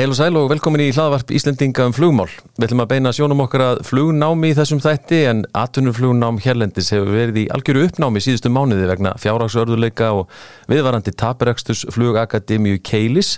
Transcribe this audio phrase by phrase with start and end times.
[0.00, 2.30] Heil og sæl og velkomin í hlaðvarp Íslendinga um flugmál.
[2.56, 7.10] Við ætlum að beina sjónum okkar að flugnámi í þessum þætti en atvinnuflugnám hérlendis hefur
[7.12, 10.32] verið í algjöru uppnámi síðustu mánuði vegna fjárhagsörðuleika og
[10.72, 13.34] viðvarandi tapirekstus flugakademíu Keilis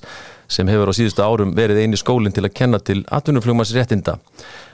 [0.46, 4.21] sem hefur á síðustu árum verið eini skólinn til að kenna til atvinnuflugmars réttinda.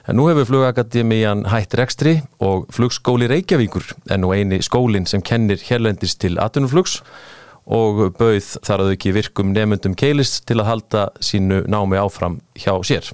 [0.05, 5.57] En nú hefur flugakademían hætt rekstri og flugskóli Reykjavíkur en nú eini skólinn sem kennir
[5.65, 7.38] hérlendis til atvinnuflugs og
[7.69, 13.11] bauð þar að ekki virkum nefnundum keilist til að halda sínu námi áfram hjá sér.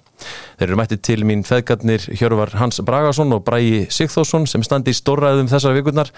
[0.56, 4.98] Þeir eru mættið til mín feðgarnir Hjörvar Hans Bragason og Bræi Sigþórsson sem standi í
[4.98, 6.14] stórræðum þessar vikurnar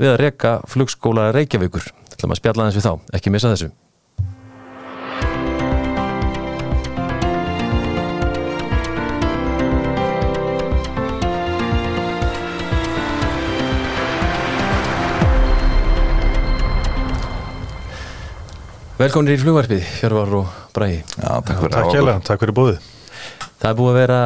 [0.00, 1.92] við að reka flugskóla Reykjavíkur.
[2.08, 3.72] Það ætlum að spjalla þess við þá, ekki missa þessu.
[19.00, 20.98] Velkominir í flugvarpið, Hjörvar og Bræi.
[21.16, 22.74] Já, takk fyrir Takk hjá takk fyrir búið
[23.62, 24.18] Það er búið að vera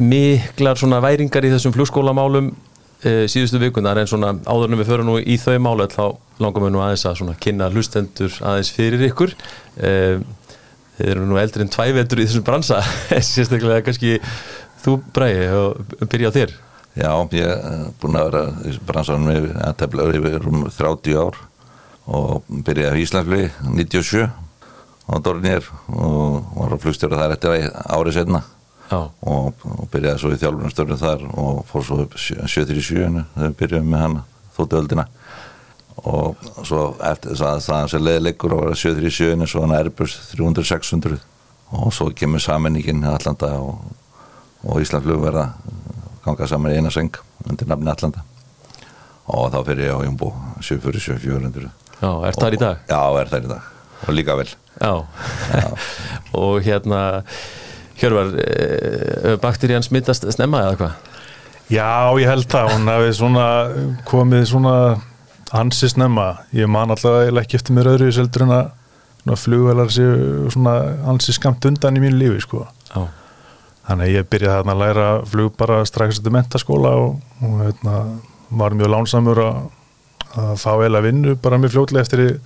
[0.00, 2.48] miklar svona væringar í þessum flugskólamálum
[3.04, 6.04] e, síðustu vikunar en svona áðurnum við förum nú í þau málu þá
[6.40, 9.34] langar við nú aðeins að svona kynna hlustendur aðeins fyrir ykkur.
[9.76, 9.92] E,
[10.94, 12.78] Þið eru nú eldri en tvævetur í þessum bransa
[13.28, 14.20] sérstaklega kannski
[14.84, 16.60] þú Bræi og byrja á þér.
[16.94, 21.40] Já, ég er búin að vera í bransanum yfir, að tefla yfir um 30 ár
[22.06, 24.26] og byrjaði í Íslandsflögi 97
[25.04, 28.42] á Dornir og var að flugstjóra þar eftir árið setna
[28.94, 33.92] og, og byrjaði svo í þjálfurnastöru þar og fór svo upp 737 þegar við byrjaðum
[33.92, 34.24] með hana
[34.56, 35.06] þóttuöldina
[36.04, 41.20] og svo eftir það það sem leðilegur og var 737 svo hann Airbus 300-600
[41.74, 43.80] og svo kemur samenningin Allanda og,
[44.64, 45.48] og Íslandsflög verða
[46.24, 47.16] ganga saman í eina seng
[47.48, 48.24] undir nafni Allanda
[49.24, 52.84] og þá fyrir ég á Jumbo 747-400 Já, er það í dag?
[52.90, 53.72] Já, er það í dag
[54.04, 54.92] og líka vel Já,
[55.54, 55.68] Já.
[56.42, 57.00] og hérna
[57.94, 58.32] Hjörvar,
[59.38, 61.10] bakterían smittast snemma eða hvað?
[61.70, 63.44] Já, ég held það, hún hefði svona
[64.08, 64.72] komið svona
[65.54, 70.50] hansi snemma ég man alltaf ekki eftir mér öðru í seldur en að flugvelar séu
[70.52, 70.74] svona
[71.06, 73.06] hansi skamt undan í mínu lífi sko Já.
[73.88, 77.96] þannig að ég byrjaði þarna að læra flug bara strax eftir mentaskóla og, og hérna,
[78.50, 79.62] var mjög lánsamur að,
[80.40, 82.36] að fá eila vinnu bara mjög fljótlega eftir að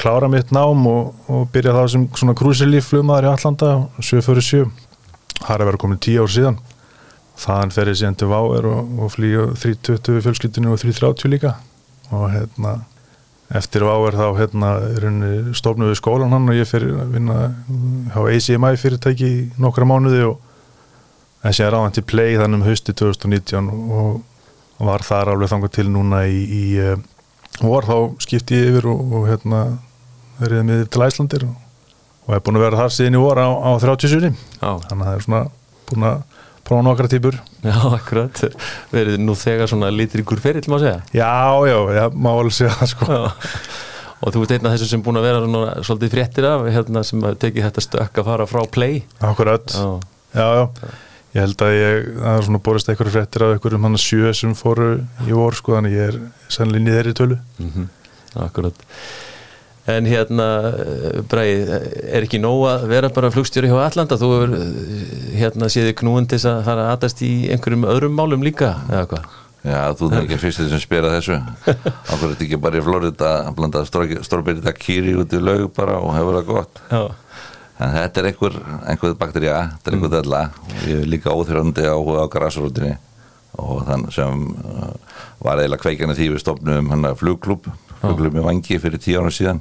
[0.00, 4.70] klára mitt nám og, og byrja það sem svona krúsilíf flugmaður í Allanda 747
[5.40, 6.60] það er vera komin 10 ár síðan.
[7.40, 11.54] Þaðan fer ég síðan til Váer og, og flýja 320 fjölskyldinu og 330 líka.
[12.12, 12.74] Og hérna
[13.56, 14.74] eftir Váer þá hérna
[15.56, 17.38] stofnum við skólan hann og ég fyrir að vinna
[18.12, 19.30] á ACMI fyrirtæki
[19.62, 20.36] nokkra mánuði og
[21.42, 24.20] þessi er áðan til play þannig um hausti 2019 og
[24.88, 26.64] var þar alveg þangað til núna í, í
[27.60, 29.62] vor þá skipti ég yfir og, og hérna
[30.40, 31.56] verið með til Æslandir og,
[32.26, 34.30] og hef búin að vera þar síðan í vor á, á 37
[34.60, 35.42] þannig að það er svona
[35.90, 36.22] búin að
[36.70, 37.36] prófa nokkra típur.
[37.66, 38.40] Já, akkurat,
[38.92, 41.00] verið nú þegar svona lítir ykkur ferill má segja?
[41.16, 41.30] Já,
[41.66, 43.08] já, ég má alveg segja það sko.
[43.10, 43.24] Já.
[44.20, 47.02] Og þú ert einn af þessu sem búin að vera svona, svolítið fréttir af hérna,
[47.08, 49.00] sem tekið þetta stökk að fara frá play.
[49.24, 49.88] Akkurat, já,
[50.36, 50.90] já, já.
[51.30, 54.30] Ég held að ég, það er svona borist eitthvað fréttir af einhverjum hann að sjö
[54.34, 54.92] sem fóru
[55.28, 56.20] í vor sko, þannig ég er
[56.50, 57.90] sannlega inn í tölu mm -hmm.
[58.46, 58.86] Akkurat
[59.90, 60.46] En hérna,
[61.30, 61.78] Bræði,
[62.12, 64.18] er ekki nóg að vera bara flugstjóri hjá Allanda?
[64.20, 64.52] Þú hefur
[65.34, 69.24] hérna séði knúin til að fara að aðast í einhverjum öðrum málum líka, eða hvað?
[69.66, 71.36] Já, þú er ekki fyrst sem spyrir þessu
[71.68, 76.14] Ákveður þetta ekki bara í Florida að blanda stórbyrita kýri út í laug bara og
[76.16, 77.02] hefur það gott Já.
[77.80, 78.56] En þetta er einhver,
[78.92, 80.74] einhver bakterja, þetta er einhver dæla mm.
[80.90, 82.96] Ég er líka óþjórandi áhuga á grasrútinni
[83.60, 84.92] og þann sem uh,
[85.42, 87.66] var eiginlega kveikjana því við stopnum hann flugklub,
[88.00, 89.58] flugklub með vangi fyrir tíu ára síðan.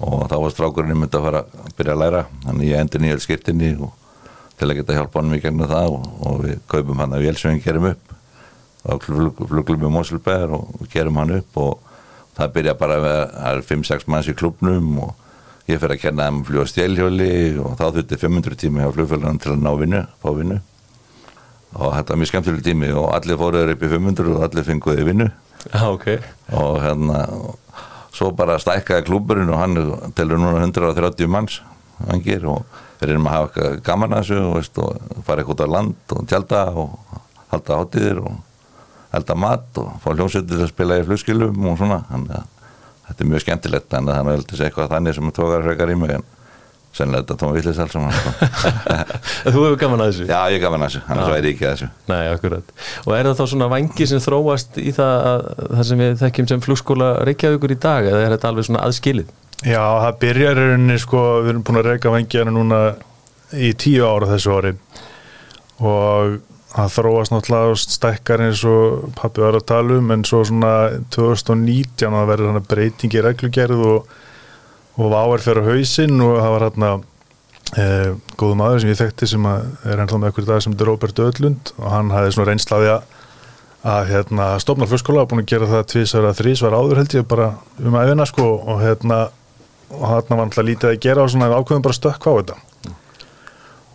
[0.00, 2.20] Og þá var strákurinn myndið að fara að byrja að læra.
[2.44, 3.96] Þannig ég endur nýjað skiptinni og
[4.60, 7.62] til að geta hjálpa hann mikið með það og, og við kaupum hann að vélsveginn
[7.64, 8.16] gerum upp
[8.84, 11.96] á flugklubbi Mosulbær og gerum hann upp og
[12.36, 15.29] það byrja bara að vera 5-6 manns í klubnum og
[15.70, 17.30] ég fyrir að kenna þeim að fljúa stjælhjóli
[17.62, 20.58] og þá þurfti 500 tími á flugfélagin til að ná vinnu, fá vinnu
[21.76, 25.06] og þetta var mjög skemmtileg tími og allir fóruður upp í 500 og allir fenguði
[25.06, 25.28] vinnu
[25.76, 26.18] ah, okay.
[26.56, 27.24] og hérna
[28.16, 29.78] svo bara stækkaði klúburinn og hann
[30.18, 31.60] telur núna 130 manns
[32.00, 32.64] vangir og
[33.00, 36.28] við erum að hafa eitthvað gaman að þessu veist, og fara eitthvað á land og
[36.28, 37.20] tjálta og
[37.52, 38.38] halda hátíðir og
[39.10, 42.59] halda mat og fá hljómsveitir að spila í flugskilum og svona þannig að
[43.10, 46.14] þetta er mjög skemmtilegt þannig að það er eitthvað þannig, sem tókar frekar í mig
[46.16, 46.28] en
[46.94, 48.80] sennilega þetta tóma villis alls sko.
[49.52, 50.24] Þú hefur gaman að þessu?
[50.26, 52.72] Já, ég er gaman að þessu, annars væri ég ekki að þessu Nei, akkurat.
[53.04, 56.64] Og er það þá svona vangi sem þróast í það, það sem við þekkjum sem
[56.64, 59.30] flugskóla Reykjavíkur í dag eða er þetta alveg svona aðskilið?
[59.60, 62.82] Já, það byrjar rauninni sko, við erum búin að reyka vangi hérna núna
[63.54, 64.74] í tíu ára þessu ári
[65.80, 70.42] og það þróast náttúrulega og stækkar eins og pappi var að tala um en svo
[70.46, 70.72] svona
[71.14, 74.10] 2019 það verður svona breyting í reglugerð og,
[74.96, 76.92] og váar fyrir hausinn og það var hérna
[77.80, 80.86] eh, góðu maður sem ég þekkti sem að er ennþá með ekkur dag sem er
[80.90, 83.08] Robert Ödlund og hann hafði svona reynslaði að
[83.80, 87.28] að hérna stofnar fyrstskóla og búin að gera það tvísar að þrísvar áður held ég
[87.28, 87.46] bara
[87.80, 89.20] um aðeina sko og hérna
[89.90, 92.56] og hann var alltaf lítið að gera og svona ákveðum bara stökk á þetta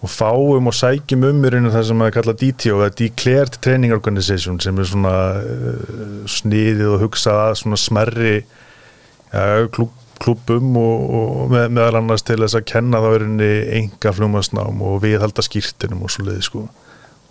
[0.03, 3.93] og fáum og sækjum um í rauninu það sem að kalla DTO eða Declared Training
[3.95, 11.05] Organization sem er svona uh, sniðið og hugsað að svona smerri ja, klub, klubum og,
[11.19, 13.51] og með, meðal annars til þess að kenna þá er henni
[13.81, 16.65] enga fljómasnám og viðhalda skýrtinum og svo leiði sko.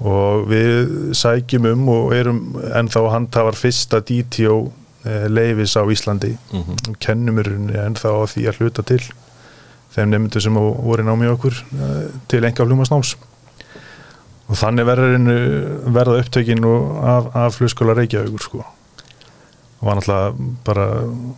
[0.04, 2.40] Og við sækjum um og erum
[2.74, 4.56] ennþá handhafar fyrsta DTO
[5.06, 6.34] eh, leifis á Íslandi.
[6.50, 6.96] Mm -hmm.
[6.98, 7.52] kennum er
[7.86, 9.02] ennþá á því að hluta til
[9.94, 11.98] þeim nefndu sem voru námið okkur eh,
[12.30, 13.14] til enga fljómasnáms
[14.44, 18.64] og þannig verða upptökin af, af fljóskóla Reykjavíkur sko.
[19.80, 20.88] Og var náttúrulega bara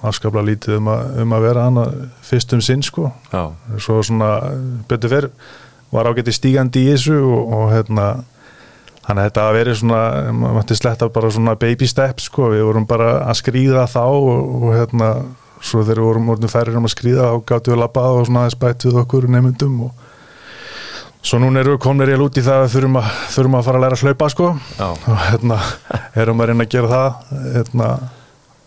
[0.06, 1.85] afskapla lítið um að, um að vera hana
[2.26, 3.12] fyrst um sinn sko.
[3.31, 3.53] Já.
[3.79, 4.32] svo svona
[4.91, 5.29] betur fyrr
[5.94, 8.09] var ágætti stígandi í þessu og, og hérna
[9.06, 9.99] Þannig að þetta að veri svona,
[10.35, 14.49] maður mætti sletta bara svona baby steps sko, við vorum bara að skrýða þá og,
[14.59, 15.11] og hérna,
[15.61, 18.26] svo þegar við vorum orðinu færið um að skrýða þá gáttu við að lappa og
[18.26, 20.05] svona aðeins bætt við okkur nefndum og
[21.26, 23.85] svo núna erum við komnir í lúti það að þurfum að, þurfum að fara að
[23.87, 24.87] læra að hlaupa sko Já.
[24.87, 25.58] og hérna
[26.23, 27.91] erum að reyna að gera það hérna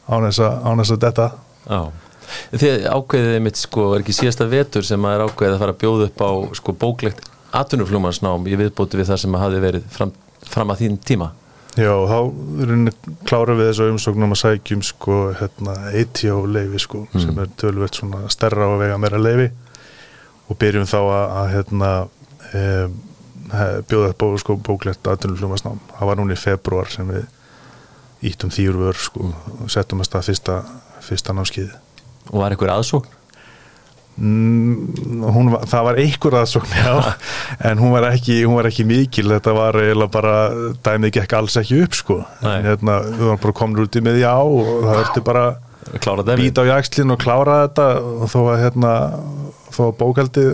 [0.10, 1.28] án þess að detta.
[1.70, 1.82] Já.
[2.54, 5.82] Þið ákveðið mitt sko, er ekki síðasta vetur sem að er ákveðið að fara að
[5.84, 10.12] bjóða upp á sko bóklegt atvinnufljómansnám í viðbóti við það sem hafi verið fram
[10.50, 11.32] fram að þín tíma?
[11.80, 12.18] Já, þá
[13.30, 17.24] klárum við þessu umsóknum að sækjum sko, hérna, ETO leifi sko, mm.
[17.24, 19.50] sem er tölvöld svona stærra á að vega meira leifi
[20.50, 21.92] og byrjum þá að, að hérna,
[22.52, 22.64] e,
[23.90, 25.80] bjóða á sko, bóklegt aðtunuljómasnám.
[25.94, 27.28] Það var núni í februar sem við
[28.30, 29.30] íttum þýrfur sko,
[29.60, 30.58] og settum að stað fyrsta,
[31.06, 31.72] fyrsta námskiði.
[32.34, 33.19] Og var eitthvað aðsókn?
[34.20, 36.74] Mm, hún, það var einhver aðsókn
[37.70, 39.30] en hún var, ekki, hún var ekki mikil.
[39.32, 40.34] Þetta var eiginlega bara
[40.84, 42.20] dæmið gekk alls ekki upp sko.
[42.44, 45.46] En, hérna, við varum bara komin út í með já og það verður bara
[46.36, 47.88] býta á jakslinn og klára þetta.
[48.20, 48.94] Og þó að hérna,
[49.80, 50.52] að bókaldið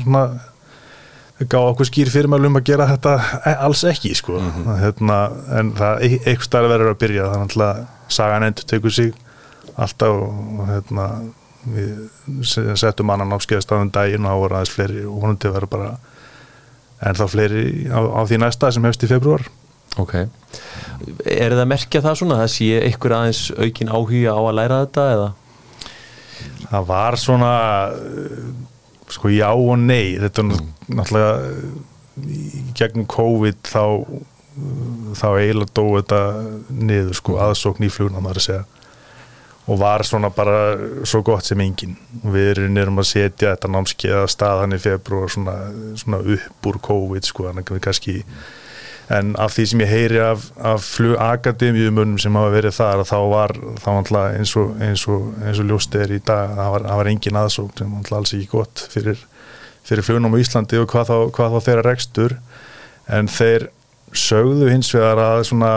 [0.00, 0.26] svona
[1.46, 3.14] gá okkur skýr fyrirmælum að gera þetta
[3.44, 4.40] e, alls ekki sko.
[4.40, 4.76] Mm -hmm.
[4.82, 5.22] hérna,
[5.60, 7.32] en það eitthvað starf verður að byrja.
[7.36, 9.14] Þannig að sagan endur tekur sig
[9.76, 11.10] alltaf og hérna
[11.66, 15.92] við settum annan áskeiðastafun daginn og aðeins fleiri og honum til að vera bara
[17.06, 19.44] en þá fleiri á, á því næsta sem hefst í februar
[19.96, 20.12] Ok,
[21.24, 24.80] er það að merkja það svona það sé ykkur aðeins aukin áhuga á að læra
[24.82, 25.28] þetta eða?
[26.66, 27.52] Það var svona
[29.12, 30.18] sko já og nei.
[30.20, 30.72] Þetta er mm.
[30.98, 31.34] náttúrulega
[32.76, 33.84] gegnum COVID þá
[35.16, 36.20] þá eiginlega dói þetta
[36.72, 38.75] niður sko aðsókn í flugna maður að segja
[39.66, 44.76] og var svona bara svo gott sem engin við erum að setja þetta námskeiða staðan
[44.76, 45.56] í februar svona,
[45.98, 47.50] svona upp úr COVID sko
[47.82, 48.20] kannski,
[49.10, 53.56] en af því sem ég heyri af, af flugakademíumunum sem hafa verið þar þá var
[53.82, 57.40] þá eins og, eins og, eins og ljóst er í dag það var, var engin
[57.42, 59.22] aðsók sem alls ekki gott fyrir,
[59.86, 62.38] fyrir flugnum á Íslandi og hvað þá, hvað þá þeirra rekstur.
[63.06, 63.68] En þeir
[64.16, 65.72] sögðu hins vegar að svona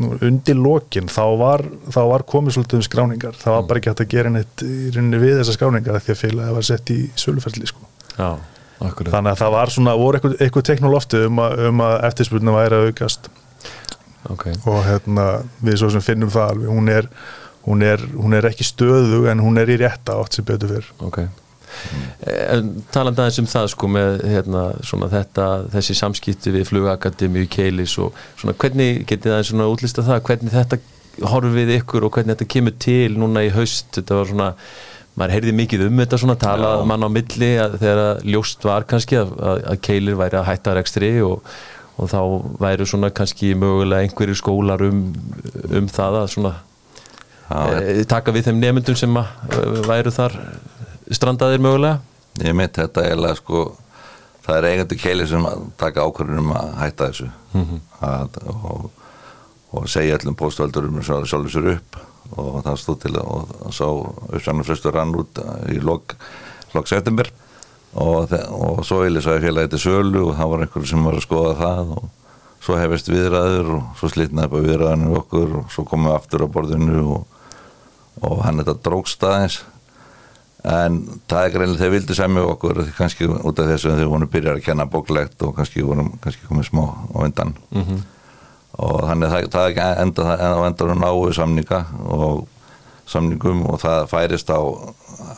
[0.00, 3.36] undir lokin þá var, þá var komið svolítið um skráningar.
[3.40, 6.22] Það var bara ekki hægt að gera neitt í rauninni við þessar skráningar því að
[6.22, 7.90] félagið var sett í söluferðli sko.
[8.80, 12.90] þannig að það var svona voru eitthvað, eitthvað teknolófti um, um að eftirspilna væri að
[12.90, 13.30] aukast.
[14.28, 14.52] Okay.
[14.68, 15.26] og hérna
[15.64, 17.06] við svo sem finnum það hún er,
[17.64, 20.90] hún er, hún er ekki stöðu en hún er í rétta átt sem betur fyrr
[21.06, 21.22] ok
[21.70, 22.70] Mm.
[22.92, 24.64] talandi aðeins um það sko með hérna,
[25.14, 30.24] þetta, þessi samskipti við flugakademi í Keilis og svona, hvernig getið aðeins svona útlista það
[30.28, 30.80] hvernig þetta
[31.30, 33.90] horfið ykkur og hvernig þetta kemur til núna í haust?
[33.96, 34.48] Þetta var svona,
[35.18, 39.20] maður heyrði mikið um þetta svona talað mann á milli að, þegar ljóst var kannski
[39.20, 41.44] að, að Keilir væri að hætta rekstri og,
[42.00, 42.20] og þá
[42.62, 45.06] væri svona kannski mögulega einhverju skólar um,
[45.68, 46.54] um það að svona
[47.50, 50.38] e, taka við þeim nefndum sem að, e, væru þar
[51.16, 52.00] strandaðir mögulega?
[52.40, 53.64] Ég mitt þetta eiginlega sko
[54.44, 55.46] það er eigandi keili sem
[55.80, 57.80] taka ákvörðunum að hætta þessu mm -hmm.
[58.06, 58.90] að, og,
[59.72, 62.00] og segja allum póstvöldurum sjálfur sér upp
[62.38, 63.90] og það stóð til og svo
[64.30, 66.14] uppsannarfrestur rann út í lok,
[66.74, 67.30] lok september
[67.94, 71.18] og, og svo eilig svo er félagið til sölu og það var einhverju sem var
[71.18, 72.08] að skoða það og
[72.60, 76.48] svo hefist viðræður og svo slitnaði bara viðræðinu okkur og svo komum við aftur á
[76.54, 77.26] borðinu og,
[78.22, 79.60] og hann þetta drókst aðeins
[80.64, 81.00] en
[81.30, 84.64] það er greinlega þeir vildu semja okkur kannski út af þessu þegar vorum byrjar að
[84.66, 87.54] kenna bóklegt og kannski vorum kannski komið smá á undan.
[87.70, 88.00] Mm -hmm.
[88.72, 92.48] og þannig það, það er enda það á endan náu samninga og
[93.06, 94.60] samningum og það færist á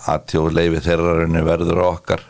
[0.07, 2.21] aðtjóð leifi þeirrarinni verður okkar.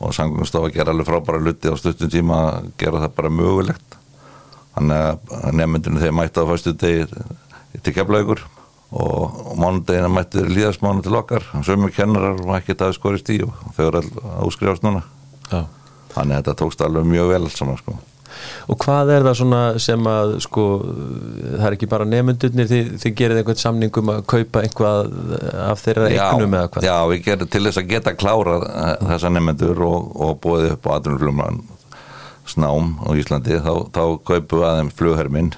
[0.00, 3.96] Og samgangstofa gera alveg frábæra luti á stuttum tíma að gera það bara mögulegt.
[4.74, 7.06] Þannig að nefndinu þeir mætti á fyrstu degi
[7.82, 8.40] til keflaugur
[8.90, 11.46] og mánudegina mætti líðasmánu til okkar.
[11.66, 15.04] Sömur kennarar og ekki það skorist í og þau eru alltaf áskrifast núna.
[15.50, 15.66] Já.
[16.14, 17.96] þannig að þetta tókst alveg mjög vel saman sko.
[18.70, 20.64] Og hvað er það svona sem að sko,
[21.58, 25.10] það er ekki bara nefndunir þið, þið gerir einhvern samningum að kaupa einhvað
[25.66, 26.86] af þeirra eignum eða hvað?
[26.86, 28.56] Já, við gerum til þess að geta klára
[29.02, 31.60] þessa nefndur og, og bóðið upp á aðrunflumlan
[32.50, 35.52] snám á Íslandi, þá, þá kaupum við aðeins flugherminn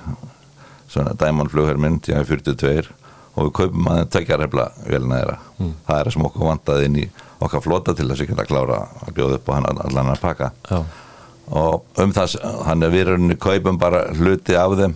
[0.93, 2.91] svona Diamond flugherminn, tíma 42
[3.35, 5.39] og við kaupum aðeins tökjarhefla velna þeirra.
[5.59, 5.73] Mm.
[5.87, 7.07] Það er það sem okkur vantaði inn í
[7.43, 10.53] okkar flota til þess að geta klára að bjóða upp á hann allan að pakka.
[10.71, 10.83] Já
[11.51, 12.37] og um það
[12.67, 14.95] hann er við kaupum bara hluti af þeim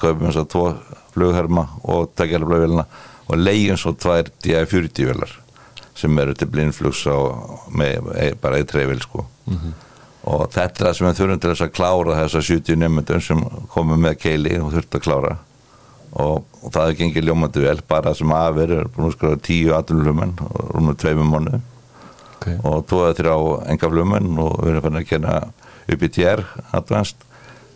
[0.00, 0.64] kaupum þess að tvo
[1.12, 2.84] flugherma og takkjálflögvelina
[3.28, 5.38] og leiðum svo tvær DI-40 velar
[5.96, 7.04] sem eru til blindflugs
[7.78, 9.72] með bara eitt trefil sko mm -hmm.
[10.32, 13.20] og þetta er það sem við þurfum til þess að klára þess að 70 nefndum
[13.20, 15.36] sem komum með keili og þurft að klára
[16.12, 19.74] og, og það er gengið ljómandi vel bara sem aðver er búin að skráða 10
[19.78, 21.58] aðlumlumenn og rúmur tveimum mánu
[22.42, 22.56] okay.
[22.60, 23.40] og tóða þér á
[23.72, 25.36] engaflumenn og við erum fann að kenna
[25.92, 26.44] UPTR
[26.76, 27.28] Advanced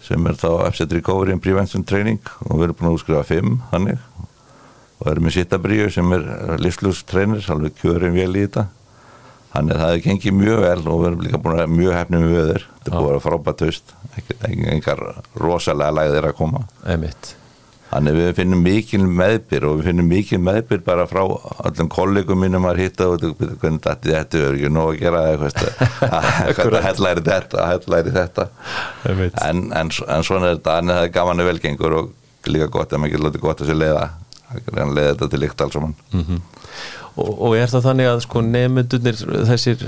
[0.07, 2.21] sem er þá Upset Recovery and Prevention Training.
[2.47, 4.03] Og við erum búin að útskrifa 5 hannig
[4.97, 6.23] og erum með Sittabríu sem er
[6.63, 8.67] livslústreinir, alveg kjörum vel í þetta.
[9.53, 12.25] Þannig að það hefði gengið mjög vel og við erum líka búin að mjög hefnum
[12.25, 13.93] við öður þetta búin að frábært haust.
[14.47, 15.03] Engar
[15.43, 16.65] rosalega læðir að koma.
[16.89, 17.35] Einmitt.
[17.97, 22.67] Þannig við finnum mikil meðbyr og við finnum mikil meðbyr bara frá öllum kollegum mínum
[22.69, 27.73] að hitta og hvernig þetta er ekki nóg að gera eitthvað að hellæri þetta að
[27.73, 28.47] hellæri þetta
[29.47, 32.13] en, en, en svona er þetta en það er gaman að velgengur og
[32.53, 34.05] líka gott að maður ekki lóti gott að sér leiða
[34.53, 36.45] að leiða þetta til líkt alls saman mm -hmm.
[37.17, 39.87] Og, og er það þannig að sko nefndunir þessir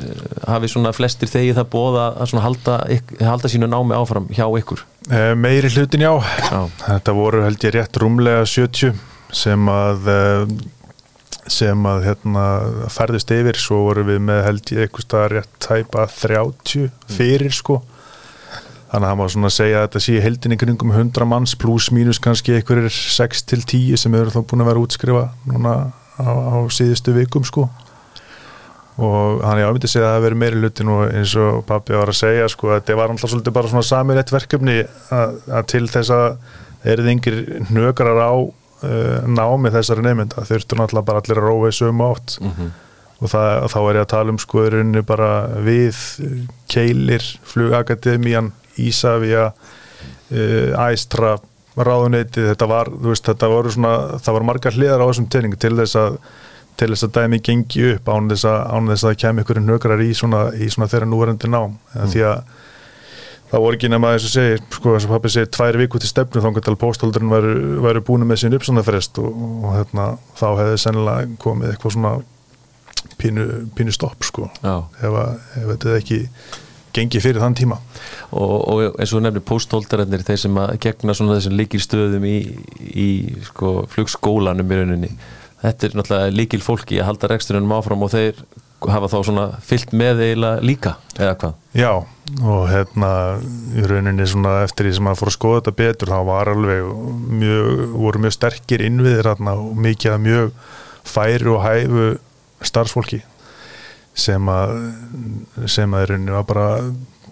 [0.49, 2.78] hafi svona flestir þegi það bóða að halda,
[3.20, 4.85] halda sínu námi áfram hjá ykkur?
[5.12, 6.14] Eh, meiri hlutin já.
[6.49, 8.97] já, þetta voru held ég rétt rúmlega 70
[9.37, 10.56] sem að eh,
[11.49, 12.47] sem að hérna
[12.92, 17.80] færðist yfir, svo voru við með held ég eitthvað stað rétt tæpa 30 fyrir sko.
[18.88, 21.90] Þannig að það má svona segja að þetta sé heldin í kringum 100 manns pluss
[21.92, 25.75] mínus kannski einhverjir 6 til 10 sem eru þá búin að vera útskrifa núna
[26.19, 27.69] á, á síðustu vikum sko.
[28.99, 31.95] Og hann er ámyndið að segja að það verið meiri lutin og eins og pappi
[31.95, 34.79] var að segja sko að þetta var alltaf svolítið bara svona samilegt verkefni
[35.15, 36.27] að, að til þess að
[36.93, 41.79] eru yngir hnökrar á uh, námi þessari nefnda þurftur náttúrulega bara allir að róa í
[41.79, 42.39] sömu átt.
[42.43, 42.73] Mm -hmm.
[43.21, 45.31] og það, þá er ég að tala um sko erunni bara
[45.63, 46.03] við
[46.67, 51.39] Keilir, Flugakademían Ísafja uh, Æstra
[51.87, 55.75] ráðuneyti þetta var, veist, þetta voru svona það var margar hliðar á þessum tegning til
[55.78, 56.20] þess að
[56.78, 60.02] til þess að dæmi gengi upp án þess að, án þess að kemur ykkur nökrar
[60.04, 62.12] í svona, í svona þeirra núverandi nám mm.
[62.12, 62.52] því að
[63.49, 66.11] það voru ekki nema þess að segja sko þess að pappi segi tvær viku til
[66.12, 67.54] stefnu þá kannski pósthaldurinn væru,
[67.87, 70.08] væru búin með sín uppsannafrest og, og hérna,
[70.38, 72.14] þá hefði sennilega komið eitthvað svona
[73.18, 73.47] pínu,
[73.78, 75.18] pínu stopp sko ef,
[75.58, 76.23] ef þetta ekki
[76.97, 77.80] gengi fyrir þann tíma
[78.30, 82.38] og, og eins og nefnir pósthaldarinnir þeir sem að gegna svona þessum líkil stöðum í,
[82.95, 83.09] í
[83.50, 85.12] sko, flugskólanum í rauninni
[85.62, 88.42] þetta er náttúrulega líkil fólki að halda reksturunum áfram og þeir
[88.87, 91.54] hafa þá svona fyllt með eiginlega líka eða hvað?
[91.75, 91.92] Já
[92.45, 93.11] og hérna
[93.75, 96.92] í rauninni svona eftir því sem að fór að skoða þetta betur þá var alveg
[97.40, 100.52] mjög, voru mjög sterkir innviðir hérna og mikið að mjög
[101.09, 102.07] færi og hæfu
[102.68, 103.23] starfsfólki
[104.19, 104.75] sem að
[105.71, 106.69] sem að rauninni var bara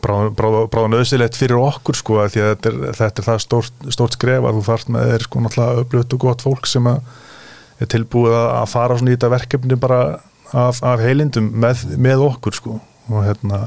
[0.07, 4.16] bráðan auðsilegt fyrir okkur sko að því að þetta er, þetta er það stórt, stórt
[4.16, 7.00] skref að þú þarf með þeir sko náttúrulega öflugt og gott fólk sem að
[7.83, 10.00] er tilbúið að fara svona í þetta verkefni bara
[10.52, 12.78] af, af heilindum með, með okkur sko
[13.11, 13.61] og hérna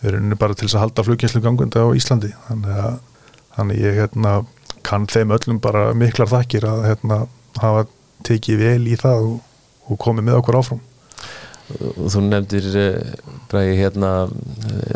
[0.00, 2.32] við erum bara til þess að halda flugkjenslu gangunda á Íslandi.
[2.48, 2.96] Þannig að
[3.56, 4.32] þannig ég hérna
[4.82, 7.18] kann þeim öllum bara miklar þakkir að hérna
[7.60, 7.84] hafa
[8.26, 9.36] tekið vel í það og,
[9.86, 10.82] og komið með okkur áfram
[11.70, 13.12] Þú nefndir eh,
[13.50, 14.10] bræði hérna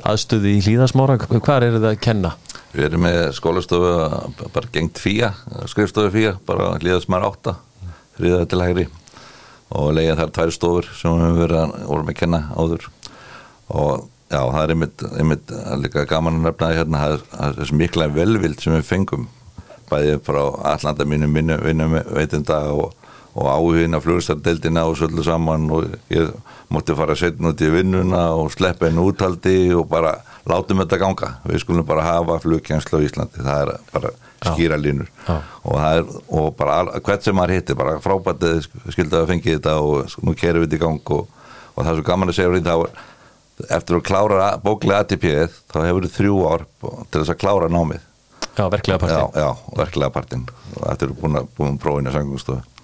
[0.06, 2.32] aðstöði í hlýðasmára, hvað er það að kenna?
[2.74, 3.92] Við erum með skólastofu
[4.52, 5.32] bara gengt fíja,
[5.70, 7.56] skrifstofu fíja bara hlýðasmára átta
[8.16, 8.86] friðað til hægri
[9.76, 11.56] og leiðið þar tvær stofur sem við
[11.88, 12.86] vorum að kenna áður
[13.66, 18.62] og já, það er einmitt, einmitt líka gaman að nefna hérna, það er mikla velvild
[18.62, 19.26] sem við fengum
[19.90, 20.42] bæðið frá
[20.74, 22.94] allanda mínum vinnum veitunda og,
[23.36, 26.30] og áhugin að flugstæðdeldina og svolítið saman og ég
[26.72, 30.14] mótti fara setn út í vinnuna og sleppa henni úthaldi og bara
[30.48, 31.32] látum þetta ganga.
[31.44, 33.42] Við skulum bara hafa flugkjænslu á Íslandi.
[33.44, 34.12] Það er bara
[34.46, 35.10] skýra línur.
[35.26, 35.36] Já.
[35.62, 36.78] og, það er, og bara
[37.08, 40.78] hvert sem maður hittir bara frábættið skildi að fengi þetta og nú kerum við þetta
[40.78, 45.02] í gang og, og það er svo gaman að segja þá eftir að klára bóklega
[45.04, 48.04] ATP-ið þá hefur þið þrjú ár til þess að klára námið.
[48.56, 50.46] Já, verklega partí já, já, verklega partinn.
[50.76, 52.75] Og eftir að búin að búin prófinu sangustofu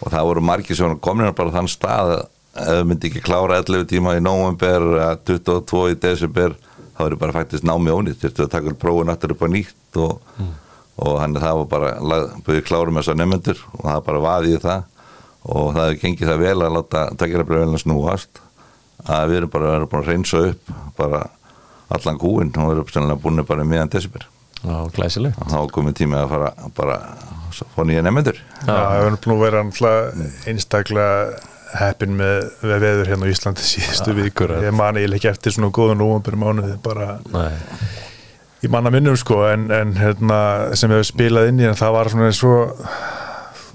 [0.00, 2.24] og það voru margir sem komin bara þann stað að
[2.56, 6.54] ef við myndi ekki klára 11 tíma í november eða 22 í desember
[6.96, 8.22] þá er bara faktisk námi ónýtt.
[8.22, 10.40] Þurftu að taka prófinu aftur upp á nýtt og,
[10.96, 14.86] og hann það var bara við klárum þessar nefnendur og það bara vaðið það.
[15.46, 18.40] Og það hefur gengið það vel að láta takkjarabröðinu snúast
[19.06, 21.20] að við erum bara, erum bara að reynsa upp bara
[21.92, 24.24] allan kúin og við erum sennilega búin bara meðan desember.
[24.96, 25.36] Glæsileg.
[25.46, 26.96] Þá komið tími að fara bara
[27.74, 31.10] fá nýja nefnendur Já, það hefur nú verið náttúrulega einstaklega
[31.76, 34.54] heppin með veður hérna á Íslandi síðustu vikur.
[34.64, 37.56] ég man eiginlega ekki eftir svona góðan óvanbjörn mánuði bara Nei,
[38.64, 40.38] í manna minnum sko en, en hérna,
[40.78, 42.86] sem hefur spilað inn í en það var svona eins og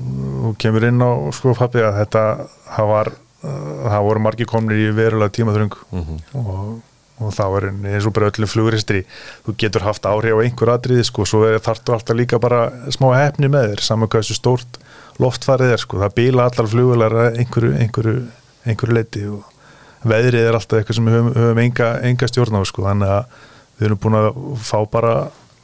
[0.01, 2.23] þú kemur inn á sko pappi að þetta
[2.71, 3.11] það var
[3.41, 5.73] það voru margir komnir í verulega tímaþröng.
[6.37, 6.65] Og,
[7.21, 9.03] og það var eins og bara öllum fluguristri
[9.45, 12.63] þú getur haft áhrif á einhver atriði sko svo þarftu alltaf líka bara
[12.93, 14.81] smá hefni með þér saman hvað þessu stórt
[15.21, 18.15] loftfarið er sko, það bíla allar flugular einhverju, einhverju,
[18.65, 22.61] einhverju leiti og veðrið er alltaf eitthvað sem við höfum, höfum enga, enga stjórn á
[22.65, 23.37] sko, þannig að
[23.77, 24.29] við erum búin að
[24.65, 25.15] fá bara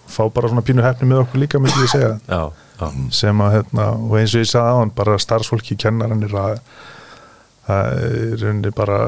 [0.08, 2.14] fá bara svona pínu hefni með okkur líka myndi ég segja.
[2.28, 2.86] Já, já,
[3.16, 6.62] sem að hérna, og eins og ég sagði aðan bara starfsfólki kennarannir að
[7.68, 9.00] það er rauninni bara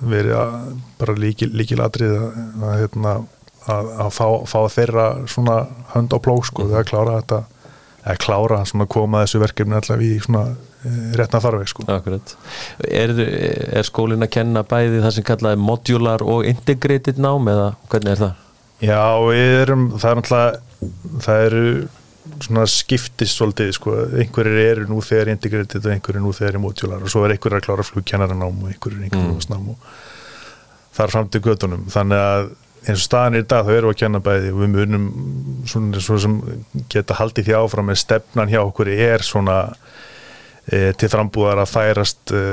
[0.00, 0.56] verið að
[1.00, 3.14] bara líkil, líkil að, að, hérna,
[3.70, 5.62] að, að fá, fá þeirra svona
[5.94, 7.40] hönd á plók sko, þegar að klára þetta
[8.00, 11.84] eða klára svona að koma þessu verkefni allavega í svona e, réttna farveg sko.
[11.92, 12.34] akkurat
[12.88, 13.12] er,
[13.76, 18.22] er skólinn að kenna bæði það sem kallaði modular og integrated nám eða hvernig er
[18.24, 18.46] það?
[18.80, 21.64] Já, við erum, það er náttúrulega það eru
[22.44, 27.04] svona skiptist svolítið, sko, einhverjir eru nú þegar integrated og einhverjir nú þegar í mótjólar
[27.04, 29.70] og svo er einhverjir að klára flugkennaranám og einhverjir einhverjum mm.
[29.72, 29.86] og
[30.96, 33.90] það er fram til göttunum, þannig að eins og staðan er í dag, þá erum
[33.90, 35.08] við að kenna bæði og við munum
[35.68, 36.36] svona, svona sem
[36.92, 39.58] geta haldið því áfram en stefnan hjá okkur er svona
[40.64, 42.44] e, til frambúðar að færast e,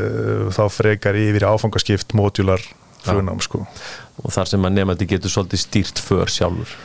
[0.56, 2.64] þá frekar yfir í áfangaskipt mótjólar
[3.08, 3.64] flugnám, sko.
[4.24, 6.76] Og þar sem að nefndi getur svolítið stýrt för sjálfur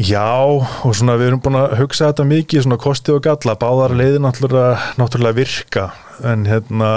[0.00, 3.92] Já, og svona við erum búin að hugsa þetta mikið, svona kosti og galla, báðar
[3.98, 5.84] leiði náttúrulega, náttúrulega virka,
[6.24, 6.92] en hérna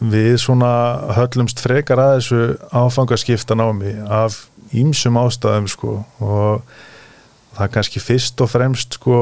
[0.00, 0.70] við svona
[1.18, 2.40] höllumst frekar að þessu
[2.72, 6.62] áfangaskipta námi af ímsum ástæðum sko og
[7.56, 9.18] það er kannski fyrst og fremst sko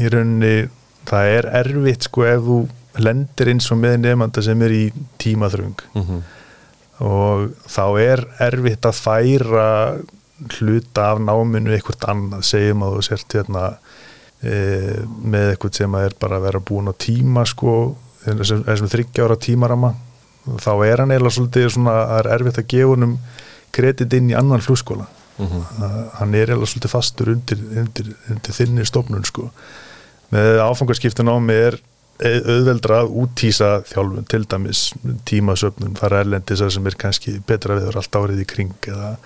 [0.00, 0.70] í rauninni,
[1.06, 2.58] það er erfitt sko ef þú
[3.02, 4.82] lendir eins og með nefnda sem er í
[5.22, 6.22] tímaþröng mm -hmm.
[7.06, 9.68] og þá er erfitt að færa
[10.58, 13.64] hluta af náminu eitthvað annað, segjum að þú sért hérna
[14.42, 14.54] e,
[15.22, 17.76] með eitthvað sem er bara að vera búin á tíma sko,
[18.24, 19.94] þessum, þryggjára tímarama
[20.62, 23.16] þá er hann eiginlega svolítið svona, það er erfitt að gefa honum
[23.72, 26.10] kredit inn í annan flugskóla mm -hmm.
[26.18, 29.50] hann er eiginlega svolítið fastur undir, undir, undir þinni stofnun sko.
[30.32, 31.80] Með áfangarskiptun á mig er
[32.22, 34.82] auðveldra að útýsa þjálfun til dæmis
[35.28, 39.16] tímasöfnun fara erlendis sem er kannski betra viður allt árið í kring eða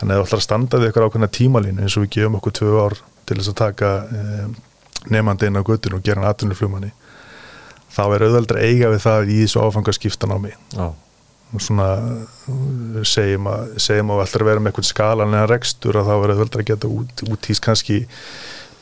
[0.00, 2.56] þannig að það ætlar að standa við eitthvað ákveðna tímalínu eins og við gefum okkur
[2.58, 4.46] tvö ár til þess að taka eh,
[5.14, 6.92] nefandi inn á göttinu og gera hann aðtunuflugmanni
[7.94, 10.86] þá er auðveldra eiga við það í þessu áfangarskiptan á mig Já.
[11.54, 11.88] og svona
[13.06, 16.14] segjum að, segjum að við ætlar að vera með eitthvað skalan eða rekstur að þá
[16.16, 18.00] er auðveldra að geta út, útýst kannski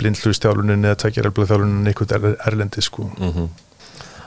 [0.01, 3.11] blindlustjálfunin eða tvekjarelblöðþjálfunin eitthvað erlendi sko.
[3.19, 3.51] Mm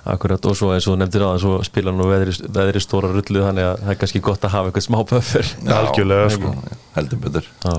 [0.06, 3.42] Akkurat og svo eins og nefndir á það svo spila nú veðri, veðri stóra rullu
[3.42, 6.52] þannig að það er kannski gott að hafa eitthvað smá böffer algjörlega sko.
[6.94, 7.48] Heldur betur.
[7.64, 7.74] Já,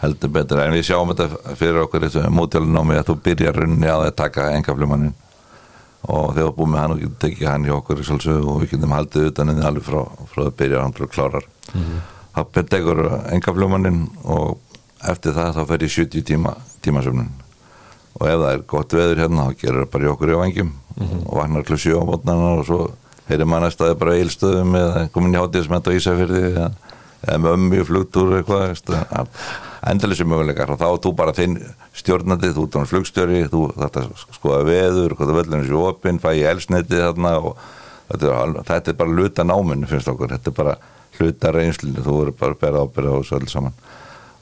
[0.00, 3.96] heldur betur, en við sjáum þetta fyrir okkur þessu mótjálunámi að þú byrjar runni á
[4.00, 5.14] að taka engaflumannin
[6.08, 9.30] og þegar búið með hann og tekið hann hjá okkur svolsögu og við getum haldið
[9.30, 10.00] utan en alveg frá,
[10.32, 12.00] frá að byrja hann að klárar mm -hmm.
[12.34, 13.02] þá tekur
[13.34, 14.58] engaflumannin og
[15.06, 17.30] eftir það þá fer ég 70 tíma tímasöfnun.
[18.18, 20.72] Og ef það er gott veður hérna þá gerir það bara í okkur í vangjum
[20.98, 21.22] mm -hmm.
[21.26, 22.90] og vaknar til sjö á mótnarnar og svo
[23.28, 26.70] heyrir mann að staði bara eilstöðum eða komin í hátíðismætt á Ísafyrði eða,
[27.26, 28.76] eða með ömmi flugtúr eitthvað
[29.86, 30.72] endalisum möguleikar.
[30.72, 31.58] Og þá er þú bara þinn
[31.96, 34.04] stjórnandi, þú er flugstjóri þú þetta
[34.36, 37.56] skoða veður, hvað það völlum þessu opinn, fæ í elsneti þarna og
[38.08, 40.76] þetta þetta er bara hluta náminn finnst okkur, þetta er bara
[41.18, 43.80] hluta reynslinu, þú verður bara að bera ábyrða á þessu öll saman.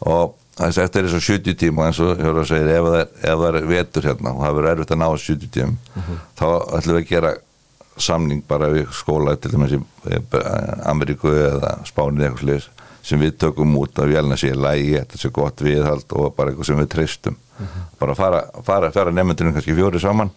[0.06, 4.08] Og þess eftir þessu 70 tíma eins og Hjóra það er, ef það er vetur
[4.08, 6.22] hérna og það verður erfitt að ná 70 tíma mm -hmm.
[6.38, 6.46] þá
[6.78, 7.34] ætlum við að gera
[7.96, 9.80] samning bara við skóla til dæmis í
[10.84, 12.68] Ameríku eða Spánið eitthvað sliðis
[13.06, 16.66] sem við tökum út af vélina sér lægi, þetta sé gott viðhald og bara eitthvað
[16.66, 17.36] sem við treystum
[18.00, 20.30] bara fara, fara, fara nefndunum kannski fjóri saman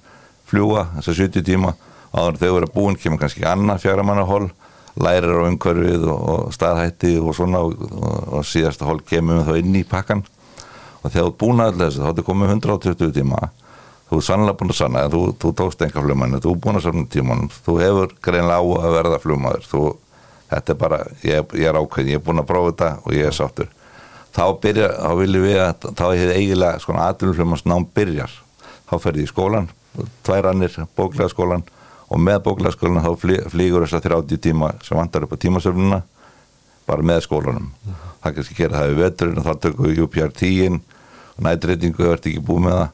[0.50, 1.74] fljúa þessar 70 tíma
[2.14, 4.50] áður en þau vera búin kemur kannski annað fjara manna hól
[5.04, 9.80] lærir á umhverfið og, og staðhætti og svona og, og, síðasta hól kemur þá inn
[9.80, 10.26] í pakkan.
[11.00, 13.42] Og þegar þú búin að þessu þá er komið 120 tíma.
[14.10, 16.86] Þú er sannlega búin að sanna þú, þú tókst enga flugmannu, þú er búin að
[16.88, 17.50] sanna tímanum.
[17.66, 19.68] Þú hefur greinlega á að verða flugmaður.
[19.70, 19.84] Þú,
[20.52, 23.30] þetta er bara ég, ég er ákveðin, ég er búin að prófa þetta og ég
[23.30, 23.74] er sáttur.
[24.36, 28.40] Þá byrja, þá viljum við að þá er eiginlega svona aðlunflugmannsnám byrjar.
[28.90, 29.70] Þá ferði í skólan
[30.24, 31.64] tværannir, bóklega skólan
[32.10, 33.12] og með bóklega skólan þá
[33.54, 36.00] flýgur þess að 30 tíma sem vantar upp á tímasöfnuna
[36.90, 37.68] bara með skólanum.
[37.70, 38.16] Mm -hmm.
[38.24, 40.80] það kannski gera það við veturinn og þá tökum við UPR 10
[41.38, 42.90] og nættreytingu verður ekki búið með það.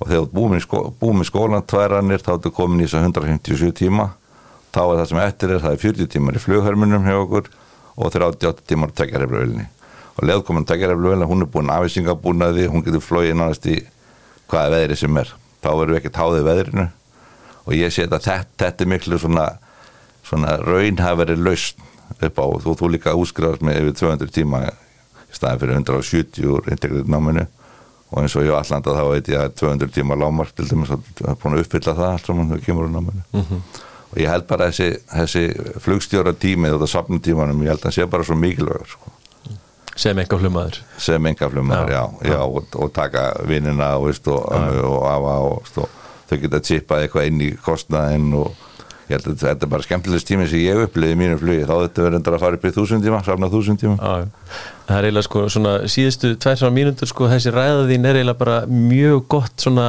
[0.00, 2.94] Og þegar þú búið með, skó, búið með skólan tværannir þá ertu komin í þess
[2.94, 4.06] að 157 tíma.
[4.72, 7.50] Þá er það sem eftir er það er 40 tímar í flughörmunum hjá okkur
[7.96, 9.66] og 38 tímar á tekjarefluvölni
[10.16, 13.82] og leðkomin tekjarefluvölni hún er búin afvísingabúnaði, hún getur flóið nánast í
[14.48, 15.34] hvaða veðri sem er.
[15.60, 16.86] Þá verður við ekki táðið veðrinu
[17.70, 19.46] og ég sé að þetta, þetta er miklu svona,
[20.26, 21.78] svona raun hafa verið laust
[22.18, 22.44] upp á.
[22.44, 24.72] Og þú, þú líka úskrifast með yfir 200 tíma í
[25.36, 27.46] staðin fyrir 170 úr integriðt náminu.
[28.10, 30.90] Og eins og ég á allanda þá veit ég að 200 tíma lámark til dæmis
[30.90, 33.22] að það er búin að uppfylla það allt saman þegar kemur á náminu.
[33.30, 33.62] Mm -hmm.
[34.10, 35.44] og ég held bara þessi, þessi
[35.78, 39.12] flugstjóra tímið og það sapnum tímanum ég held að það sé bara svo mikilvægur sko.
[39.96, 44.52] sem enga flummaður sem enga flummaður, já, já, já og, og taka vinnina og, og,
[44.82, 45.88] og afa og
[46.30, 48.66] þau geta tippað eitthvað inn í kostnaðinn og
[49.10, 51.74] ég held að þetta er bara skemmtilegst tími sem ég uppliði í mínu flugi, þá
[51.74, 54.10] þetta verður endur að fara upp í þúsund tíma, safna þúsund tíma.
[54.86, 59.24] Það er eiginlega sko svona síðustu tværsar mínútur sko þessi ræðaðín er eiginlega bara mjög
[59.34, 59.88] gott svona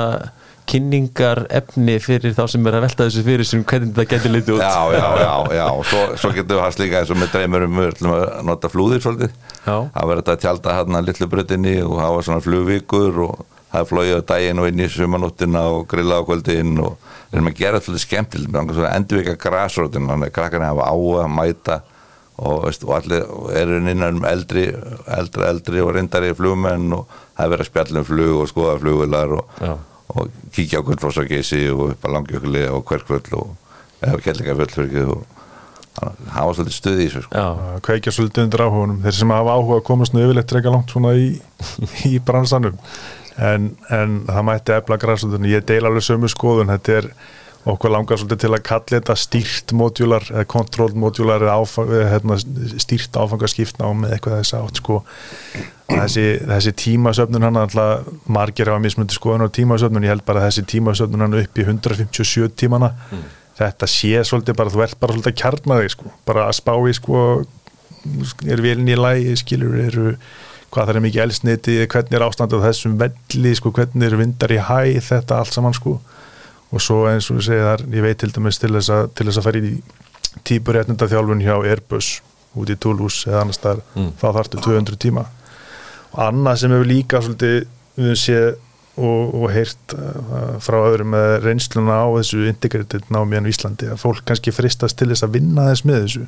[0.72, 4.54] kynningar efni fyrir þá sem er að velta þessu fyrir sem hvernig þetta getur litið
[4.56, 4.62] út.
[4.64, 7.80] Já, já, já, já, og svo, svo getur við hans líka eins og með dreymurum
[7.82, 9.34] við að nota flúðir svolítið.
[9.66, 13.88] Það verður þetta að tjálta hérna litlu brutinni og hafa svona flugvíkur og það er
[13.90, 16.98] flóið á daginn og inn í sumanóttina og grilla á kvöldin og
[17.32, 21.80] erum að gera þetta skemmtileg endurvika græsrótin, þannig að krakkarna hafa á að mæta
[22.42, 23.26] og, veist, og allir
[23.58, 24.68] eru innan um eldri
[25.18, 28.78] eldri, eldri og reyndari flugmenn og það er verið að spjalla um flug og skoða
[28.82, 29.60] flugular og,
[30.16, 33.54] og kíkja á gullfossageysi og upp að langjökli og hverkvöld og
[34.02, 35.24] eða kellingaföld og
[36.32, 37.48] hafa svolítið stuði í þessu sko.
[37.86, 41.12] kveikja svolítið undir áhugunum þeir sem hafa áhuga að komast nú yfirleitt reyka langt svona
[41.20, 41.34] í,
[42.10, 42.78] í bransanum
[43.38, 47.10] en, en það mætti efla græsundunni, ég deil alveg sömu skoðun, þetta er
[47.72, 52.38] okkur langar svolítið til að kalla þetta stýrt módjúlar eða kontróld módjúlar eða áfang, hérna,
[52.82, 54.98] stýrt áfangarskiptnámi eða eitthvað þess átt sko.
[55.91, 60.08] Þessi, þessi tímasöfnun hann alltaf margir hafa mismundi skoðun á tímasöfnun.
[60.08, 62.94] Ég held bara þessi tímasöfnun hann upp í 157 tímana.
[63.12, 63.30] Mm.
[63.62, 66.72] þetta sé svolítið bara, þú ert bara svolítið að kjarna þig sko, bara að spá
[66.89, 67.20] í sko
[68.50, 70.13] er velin í lægi, skilur eru
[70.72, 74.60] hvað það er mikið elsniti, hvernig er ástandið þessum velli, sko, hvernig er vindar í
[74.70, 75.98] hæð þetta allt saman sko.
[76.72, 79.28] Og svo eins og ég segi þar, ég veit til dæmis til þess að, til
[79.28, 79.74] þess að fara í
[80.48, 82.12] típurétnenda þjálfun hjá Airbus
[82.56, 84.10] út í Toulouse eða annars þar mm.
[84.22, 85.26] þá þarftu 200 tíma.
[86.12, 87.58] Og annað sem hefur líka svolítið
[88.00, 88.48] við séð
[89.02, 94.02] og, og heyrt uh, frá öðrum með reynsluna á þessu integrated námi en Íslandi að
[94.04, 96.26] fólk kannski fristast til þess að vinna þess með þessu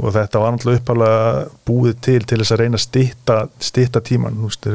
[0.00, 1.22] og þetta var náttúrulega uppalega
[1.68, 4.68] búið til til þess að reyna að stitta, tíman veist,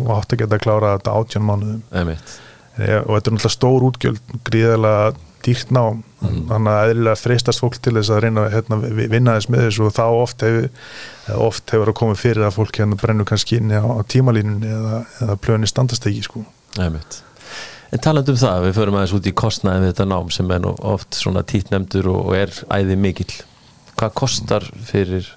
[0.00, 1.82] og átt að geta að klára þetta átján mánuðum.
[2.80, 5.10] E, og þetta er náttúrulega stór útgjöld gríðilega
[5.44, 6.42] dýrt ná mm.
[6.50, 8.78] þannig að eðlilega freistast fólk til þess að reyna að hérna,
[9.14, 10.68] vinna þess með þessu og þá oft hefur
[11.46, 15.02] oft hefur að koma fyrir að fólk hérna brennur kannski inn á, á tímalínunni eða,
[15.24, 16.44] eða plöni standastegi sko.
[17.90, 20.66] En taland um það, við förum aðeins út í kostnæði við þetta nám sem er
[20.68, 23.32] oft svona títnemdur og er æði mikill
[24.00, 25.28] hvað kostar fyrir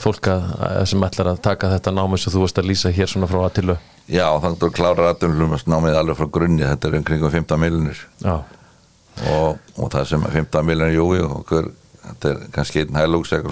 [0.00, 0.46] fólk að,
[0.90, 3.76] sem ætlar að taka þetta námið sem þú veist að lýsa hér svona frá aðtilu
[4.10, 9.60] Já, þannig að klára aðtunlumast námið alveg frá grunni, þetta er umkring 15 miljonir og,
[9.76, 11.70] og það sem 15 miljonir, júi okkur,
[12.08, 13.48] þetta er kannski einn hælúks en,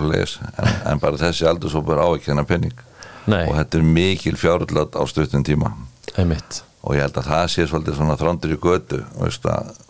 [0.92, 2.84] en bara þessi aldur svo bara á ekki þennan penning
[3.28, 3.44] Nei.
[3.44, 5.74] og þetta er mikil fjárullat á stuttum tíma.
[6.16, 6.62] Einmitt.
[6.80, 9.02] og ég held að það sé svolítið svona þrándur í götu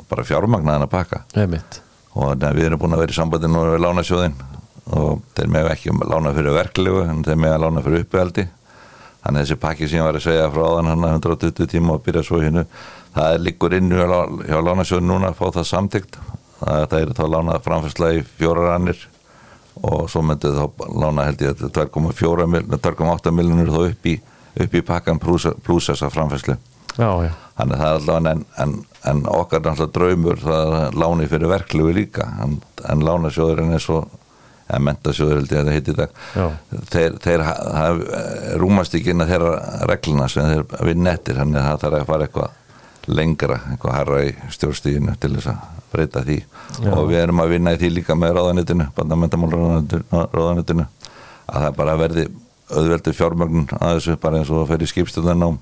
[0.09, 1.21] bara fjármagnaðan að pakka.
[1.39, 1.83] Einmitt
[2.19, 4.39] og við erum búin að vera í sambandi nú við lánasjóðin
[4.99, 9.41] og þeir með ekki lána fyrir verklegu en þeir með að lána fyrir uppehaldi þannig
[9.41, 12.25] að þessi pakki sem ég var að segja frá þann hann 120 tíma og byrja
[12.27, 12.65] svo hérna
[13.15, 16.19] það er líkur innu hjá lánasjóðin núna að fá það samtíkt
[16.59, 19.05] það er þá lánað framfærslega í fjórarannir
[19.79, 24.17] og svo myndið þá lána held ég að 2,8 miljonur þá upp í,
[24.65, 26.59] upp í pakkan pluss þessa framfærslu
[26.99, 28.73] Já, já, Þannig að það er allavega en, en,
[29.13, 32.27] en okkar náttúrulega draumur það er láni fyrir verklugu líka.
[32.45, 32.57] En,
[32.91, 34.01] en lánasjóðurinn er svo
[34.69, 36.17] eða mentasjóður held ég að það heiti í dag
[36.93, 38.01] þeir, þeir ha- haf,
[38.61, 39.53] rúmast ekki inn að þeirra
[39.89, 41.39] regluna sem þeir vinna eftir.
[41.41, 45.63] Þannig að það þarf að fara eitthvað lengra eitthvað herra í stjórnstíðinu til þess að
[45.95, 46.37] breyta því.
[46.85, 46.91] Já.
[46.93, 48.87] og við erum að vinna í því líka með ráðanitinu
[50.13, 50.85] ráðanitinu
[51.49, 52.27] að það bara verði
[52.69, 55.57] auðveldi fjármögnun að þessu bara eins og það fer í skipstöðanám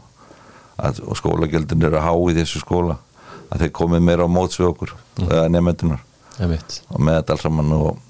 [0.77, 2.99] að, og skólagjöldin eru að há í þessu skóla
[3.51, 5.29] að þeir komið meira á móts við okkur mm.
[5.29, 6.03] eða nefnendunar
[6.37, 8.03] og með þetta alls saman og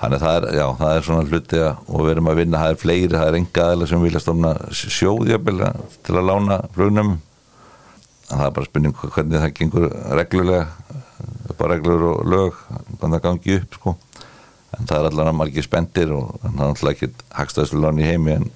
[0.00, 2.60] þannig að það er, já, það er svona hluti að, og við erum að vinna,
[2.62, 5.72] það er fleiri, það er enga aðeins sem vilja stofna sjóðjabila
[6.06, 7.10] til að lána flugnum.
[8.30, 11.00] Það er bara spurning hvernig það gengur reglulega
[11.58, 13.94] bara reglur og lög hvernig það gangi upp sko.
[14.78, 18.36] En það er allan að margir spendir og er alltaf ekki hagstæðslu lán í heimi
[18.38, 18.46] en,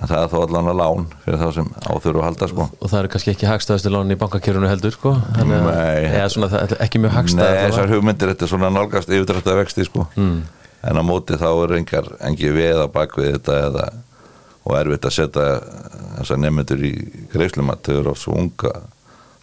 [0.00, 2.68] en það er þó allan að lán fyrir þá sem áþurru að halda sko.
[2.80, 5.12] Og það eru kannski ekki hagstæðastu lánin í bankakjörunu heldur sko.
[5.36, 9.08] Þannig að- eða svona það ekki mjög hagstæð Nei, þessar hugmyndir, þetta er svona nálgast
[9.12, 10.06] yfirdrætta vexti sko.
[10.16, 10.42] Mm.
[10.82, 13.84] en á móti þá er engar engi veð á bakvið þetta eða,
[14.66, 15.44] og erfitt að setja
[16.18, 16.92] þessar nefnendur í
[17.30, 18.72] greifslumat þau eru á svo unga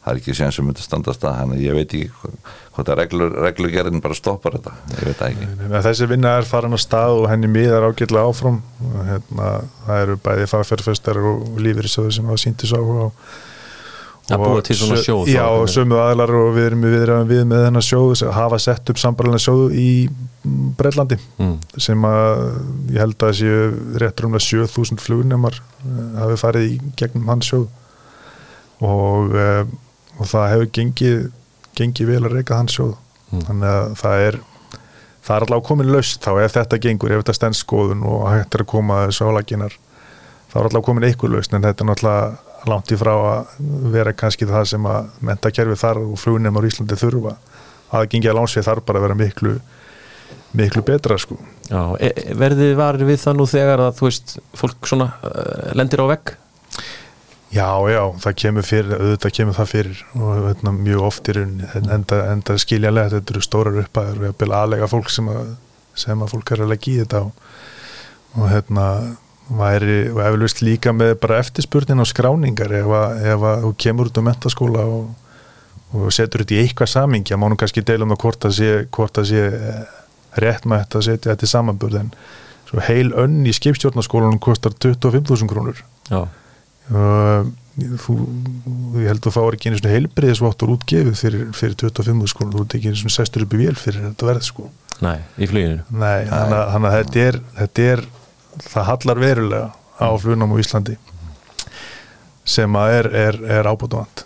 [0.10, 2.32] það er ekki séðan sem myndi standa að að ég veit ekki
[2.74, 4.74] hvort að reglur, reglugerðin bara stoppar þetta.
[4.96, 5.50] Ég veit það ekki.
[5.68, 8.62] En þessi vinna er farin á stað og henni miðar ágætlega áfram.
[8.90, 9.52] Og hérna,
[9.86, 13.10] það eru bæði fagfjárfestar og lífyrirsöðu sem hafa sínt þessu áhuga á.
[14.30, 17.14] Að búa til svona sjóð þá, Já, og sömu aðlar og við erum við, við,
[17.32, 19.90] við með þennan sjóð sem hafa sett upp sambarlega sjóð í
[20.78, 21.56] Breitlandi Mm.
[21.82, 22.44] sem að
[22.94, 23.64] ég held að séu
[24.00, 25.58] rétt rúmlega 7000 flugnemar
[26.20, 27.66] hafi farið í gegnum hans sjóð.
[28.86, 29.66] Og, uh,
[30.20, 31.20] og það hefur gengið,
[31.80, 32.98] gengið vel að reyka hans sjóð.
[33.30, 33.42] Mm.
[33.46, 34.36] þannig að það er
[35.22, 38.56] það er allavega komin laust þá ef þetta gengur, ef þetta stend skoðun og hægt
[38.58, 39.76] er að koma þessu álaginar
[40.50, 43.60] þá er allavega komin eitthvað laust en þetta er náttúrulega langt í frá að
[43.94, 47.36] vera kannski það sem að mentakerfi þar og flugnemar í Íslandi þurfa.
[47.96, 49.54] Að gengja lánsvið þarf bara að vera miklu
[50.58, 51.38] miklu betra sko.
[51.70, 55.70] Já, e e- verðið varir við það nú þegar að þú veist, fólk svona uh,
[55.78, 56.34] lendir á vegg
[57.50, 61.70] Já, já, það kemur fyrir, auðvitað kemur það fyrir og veitna, mjög oft í rauninni
[61.80, 65.56] en enda, enda skiljanlega, þetta eru stórar upphæður og ég vil aðlega fólk sem að,
[65.98, 67.48] sem að fólk er að leggja í þetta og,
[68.38, 68.86] og hérna
[69.50, 74.12] væri, og eflust líka með bara eftirspurnin á skráningar ef að, ef að þú kemur
[74.12, 75.08] út á mentaskóla og,
[75.98, 79.18] og setur þetta í eitthvað samingi, að mánum kannski deilum það hvort að sé, hvort
[79.18, 79.80] að sé eh,
[80.46, 82.14] rétt með þetta að setja þetta í samanburð en
[82.70, 85.82] svo heil önn í skipstjórnaskólanum kostar 25.000 krónur.
[86.14, 86.28] Já,
[86.90, 88.16] þú,
[89.00, 92.64] ég held að þú fáir ekki einu svona heilbriðisvottur útgefið fyrir, fyrir 25 sko, þú
[92.64, 94.70] ert ekki einu svona sestur upp í vél fyrir þetta verð sko.
[95.06, 95.84] Nei, í fluginu?
[95.96, 98.08] Nei, hann að þetta, er, þetta er
[98.66, 100.98] það hallar verulega á flugnum á Íslandi
[102.50, 104.26] sem að er, er, er ábútuvand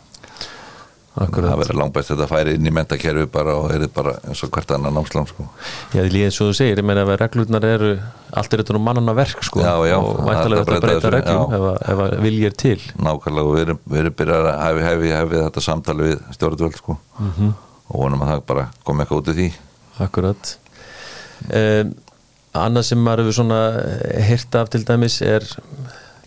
[1.14, 4.50] það Akkurat verður langbæst þetta færi inn í mentakerfi bara og er bara eins og
[4.56, 5.46] hvert annan námslán sko.
[5.94, 7.92] Já, því líðið svo þú segir, ég meina að reglurnar eru
[8.34, 9.62] allt er þetta nú mannana verk sko.
[9.62, 12.80] Já, já, og það að þetta breyta reglum að- ef að vilji er til.
[12.98, 16.82] Nákvæmlega og við erum, við erum byrjað að hefi, hefi, hefi þetta samtali við stjórnvöld
[16.82, 16.98] sko.
[17.20, 17.54] Mm
[17.94, 19.48] og vonum að það bara kom eitthvað út í því.
[20.02, 20.56] Akkurat.
[21.54, 21.94] Um,
[22.54, 23.60] Annað sem maður hefur svona
[24.28, 25.42] hýrt af til dæmis er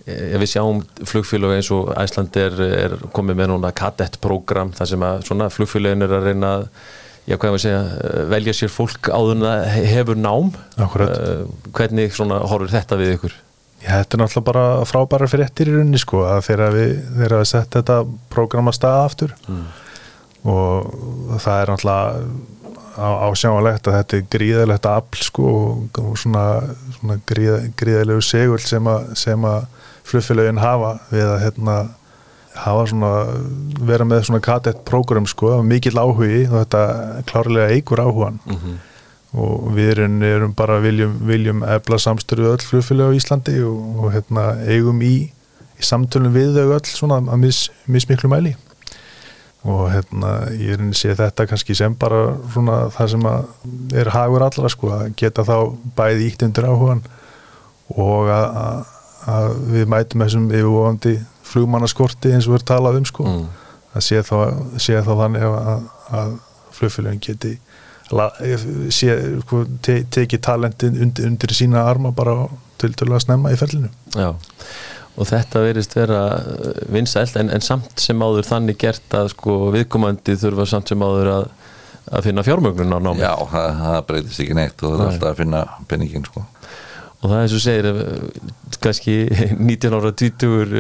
[0.07, 5.03] ef við sjáum flugfélög eins og Æsland er, er komið með núna kadettprogram þar sem
[5.09, 6.69] að svona flugfélögin er að reyna að
[7.27, 10.53] já, hvað ég að segja, eh, velja sér fólk áður en það he- hefur nám.
[11.11, 11.41] Eh,
[11.75, 13.35] hvernig svona horfir þetta við ykkur?
[13.83, 17.35] Já, þetta er náttúrulega bara frábæra fyrir ettir í rauninni sko að þegar við, þegar
[17.43, 17.97] við sett þetta
[18.31, 19.35] prógram að staða aftur
[20.47, 22.27] og það er náttúrulega
[22.97, 25.49] á, ásjáanlegt að þetta er gríðalegt afl sko
[25.99, 26.45] og, svona,
[26.97, 29.11] svona gríð, gríðalegu segul sem að,
[30.07, 31.77] flugfélögin hafa við að hérna
[32.57, 33.13] hafa svona,
[33.85, 36.83] vera með svona kadett prógram sko, mikill áhugi og þetta
[37.29, 38.41] klárlega eigur áhugan
[39.37, 44.47] og við erum, bara viljum, viljum efla samstöru öll flugfélag á Íslandi og, og hérna,
[44.65, 45.29] eigum í,
[45.77, 48.55] í samtölum við þau öll svona að mis, mismiklu mæli.
[49.67, 53.29] Og hérna ég sé þetta kannski sem bara svona það sem
[53.99, 55.57] er hagur allra sko að geta þá
[55.99, 57.03] bæði ítt undir áhugan
[57.93, 58.93] og að, að,
[59.27, 61.15] að við mætum þessum yfirvofandi
[61.47, 63.29] flugmannaskorti eins og við erum talað um sko.
[63.31, 63.47] Mm.
[63.97, 64.37] að sé þá,
[64.83, 65.87] sé þá þannig að,
[66.21, 66.35] að
[66.77, 67.55] flugfélagin geti
[68.15, 68.29] la,
[68.93, 72.45] sé, sko, te, tekið talentin undir, undir sína arma bara
[72.79, 73.89] til að snemma í ferlinu.
[74.15, 74.35] Já,
[75.17, 76.23] og þetta verist vera
[76.93, 81.33] vinsælt en, en samt sem áður þannig gert að sko viðkomandi þurfa samt sem áður
[81.33, 81.47] að,
[82.13, 83.25] að finna fjármögnun á námi.
[83.25, 86.45] Já, það, það breytist ekki neitt og það er alltaf að finna penningin sko
[87.27, 88.41] og það er og segir eh,
[88.87, 89.15] kannski
[89.59, 90.75] 19 ára 20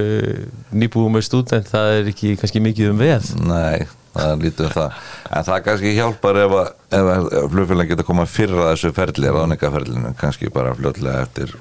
[0.78, 3.30] nýbúum með stúdent það er ekki kannski mikið um veð.
[3.42, 5.00] Nei, það er lítið um það.
[5.36, 10.14] En það kannski hjálpar ef, að- ef flugfélagin getur koma fyrir að þessu ferli ráðningaferlinu,
[10.20, 11.56] kannski bara fljótlega eftir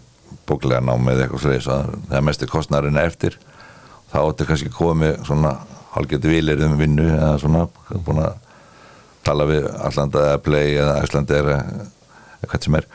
[0.45, 3.39] bóklega námið eitthvað sliðis það er mestir kostnarinn eftir.
[4.13, 5.55] Þá ættir kannski komið svona
[5.95, 7.65] hálfgeti vilir um vinnu eða svona
[8.05, 8.35] búin að
[9.25, 11.55] tala við Allanda eða Play eða Æslandi eða
[12.45, 12.85] hvað sem er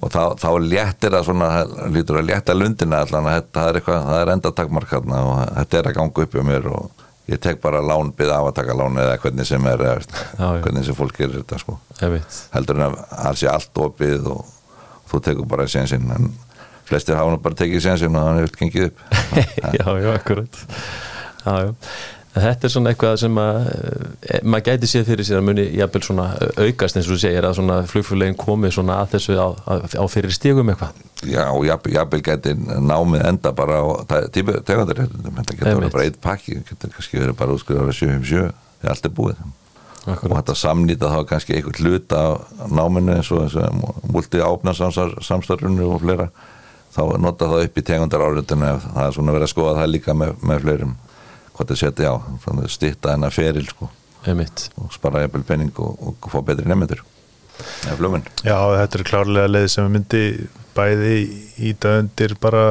[0.00, 1.50] og þá, þá léttir það svona
[1.92, 5.22] lítur að létta lundina allan að þetta það er eitthvað, það er enda takmark hérna
[5.28, 8.48] og þetta er að ganga upp hjá mér og ég tek bara lán, byrða af
[8.50, 11.76] að taka lán eða hvernig sem er, eða, Já, hvernig sem fólk gerir þetta sko.
[12.56, 14.54] Heldur en að það sé allt opið og
[15.12, 16.30] þú tekur bara sénsinn en
[16.90, 19.04] flestir hafa nú bara tekið sénsinn og þannig vil gengið upp.
[19.78, 20.62] Já, já, akkurat.
[21.44, 21.70] Já, já.
[22.30, 23.56] Þetta er svona eitthvað sem að
[24.22, 26.26] e, maður gæti séð fyrir sér að muni jafnvel svona
[26.62, 30.04] aukast eins og þú segir að svona flugfélagin komi svona að þessu á, á, á
[30.12, 31.00] fyrir stígum eitthvað.
[31.26, 33.86] Já, og jafn- jafnvel geti námið enda bara á
[34.30, 38.94] tegundir þetta getur verið bara eitt pakki getur kannski verið bara útskriðar að 757 þegar
[38.94, 39.42] allt er búið.
[40.00, 40.38] Og Akkurat.
[40.38, 43.66] þetta samnýta þá kannski einhvern hluta af náminu eins og þessu
[44.14, 46.30] múlti ápna samstarfinu og fleira
[46.94, 50.32] þá nota það upp í ef það er svona verið að skoða það líka með,
[50.40, 50.94] með fleirum
[51.60, 52.16] hvað það setja á
[52.72, 53.90] stýtta hennar feril sko.
[54.28, 54.68] Einmitt.
[54.76, 57.00] og spara jafnvel penning og, og fá betri nefnendur
[57.86, 58.26] eða flugmenn.
[58.44, 60.24] Já, þetta er klárlega leið sem myndi
[60.76, 61.14] bæði
[61.70, 62.64] íta undir bara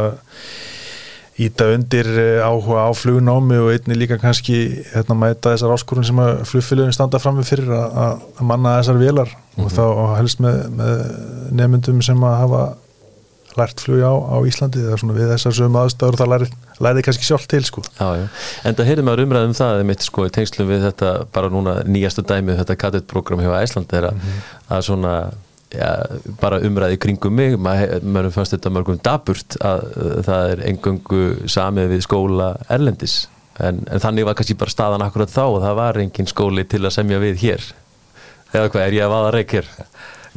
[1.39, 4.57] íta undir eh, áhuga á flugnámi og einni líka kannski
[4.91, 8.75] hérna mæta þessar áskorun sem að flugfélagin standa fram við fyrir að, að að manna
[8.81, 9.33] þessar vélar.
[9.59, 11.03] Og þá og helst með, með
[11.59, 12.63] nefndum sem að hafa
[13.59, 16.47] lært flug á, á Íslandi eða svona við þessar sömu aðstæður það læri,
[16.85, 17.83] læri kannski sjálf til sko.
[17.97, 18.25] Já, já.
[18.65, 22.25] En það heyrðum maður umræðum það mitt sko í tengslum við þetta bara núna nýjastu
[22.27, 24.25] dæmið þetta kadettprogram hjá Æsland er að,
[24.69, 25.15] að svona
[25.75, 25.89] ja,
[26.41, 27.57] bara umræði kringum mig.
[27.59, 33.21] Maður fannst þetta mörgum daburt að uh, það er engöngu samið við skóla erlendis.
[33.59, 36.85] En, en þannig var kannski bara staðan akkurat þá og það var engin skóli til
[36.85, 37.67] að semja við hér.
[38.53, 39.67] Eða hvað er ég að vaða reik hér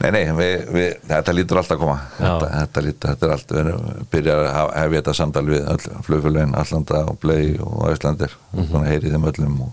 [0.00, 1.98] Nei, nei, við, við, þetta lítur alltaf að koma.
[2.16, 5.68] Þetta, þetta, lítur, þetta er allt við erum byrjar að hafa- hefja þetta samtal við
[5.74, 8.86] öll flugfélagin, Allanda og Blei og Æslandir, mm -hmm.
[8.88, 9.72] heyri þeim öllum og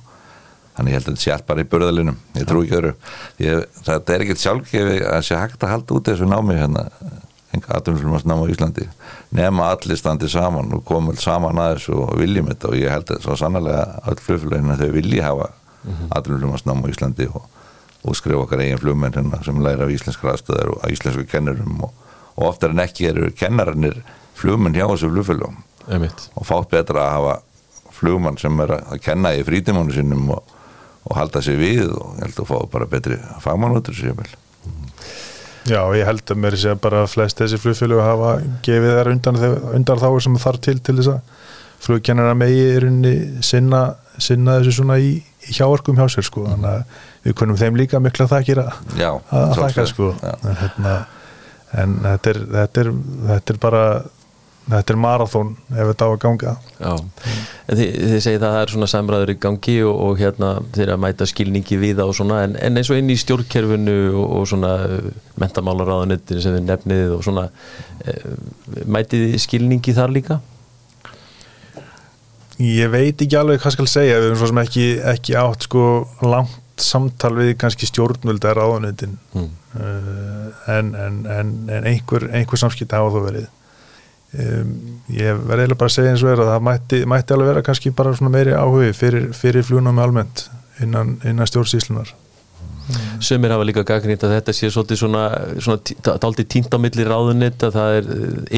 [0.75, 2.93] þannig ég held að þetta sé allt bara í börðalinum ég trú ekki öðru.
[3.39, 6.89] Ég, þetta er ekkert sjálfgefi að sé hægt að halda út þessu námi hérna
[7.69, 8.85] aðtunumflumast námi á Íslandi
[9.35, 12.67] nema allir standi saman og alls saman að þessu og viljum þetta.
[12.69, 15.49] Og ég held að svo sannlega öll flugfélagin að þau vilji hafa
[16.15, 17.47] aðtunumflumast námi á Íslandi og
[18.03, 21.93] og skrifa okkar eigin flugmenn hérna, sem læra af íslenskra aðstöðar og íslensku kennurum og,
[22.37, 23.99] og oftar en ekki eru kennarannir
[24.39, 25.59] flugmenn hjá þessu flugfélagum
[25.89, 27.35] og fátt betra að hafa
[27.99, 30.53] flugmann sem er að kenna í frítimánu sinum og,
[31.09, 34.15] og halda sig við og ég held að fá bara betri fagmann út úr sér
[34.17, 34.29] vel.
[35.69, 38.35] Já, ég held að mér sé bara að flest þessi flugfélög hafa
[38.65, 39.39] gefið þær undan,
[39.75, 41.19] undan þá sem þarf til til þess að
[41.83, 43.13] flugkennara megi er unni
[43.45, 43.83] sinna,
[44.19, 45.17] sinna þessu svona í,
[45.49, 48.77] í hjáarkum hjá sér sko, þannig að við kunum þeim líka mikla þakkir að,
[49.33, 50.13] að þakka sko.
[50.29, 50.95] en, hérna,
[51.83, 52.93] en þetta er, þetta er
[53.33, 53.83] þetta er bara
[54.69, 56.53] þetta er marathón ef þetta á að ganga.
[56.77, 60.51] Já, en þið, þið segið að það er svona samræður í gangi og, og hérna
[60.75, 63.97] þeir að mæta skilningi við það og svona en, en eins og inn í stjórnkerfinu
[64.11, 64.73] og, og svona
[65.41, 67.47] mentamálaráðunettinu sem þið nefnið og svona
[68.03, 68.17] e,
[68.85, 70.39] mætið þið skilningi þar líka?
[72.59, 74.17] Ég veit ekki alveg hvað skal segja.
[74.19, 75.83] Við erum svo sem ekki, ekki átt sko
[76.25, 79.49] langt samtal við kannski stjórnvölda ráðunetin Mm.
[79.75, 83.47] uh, en, en, en, en einhver, einhver samskipt hafa þó verið.
[84.29, 84.73] Um,
[85.09, 87.63] ég verði eiginlega bara að segja eins og er að það mætti, mætti alveg vera
[87.65, 90.49] kannski bara svona meiri áhugi fyrir, fyrir flugnámi almennt
[90.83, 91.47] innan, innan
[92.89, 95.23] stjórnsýslunar Sumir hafa líka gagnrýnt að þetta sé svolítið svona,
[95.61, 98.07] svona dálítið tínt á milli ráðunett að það er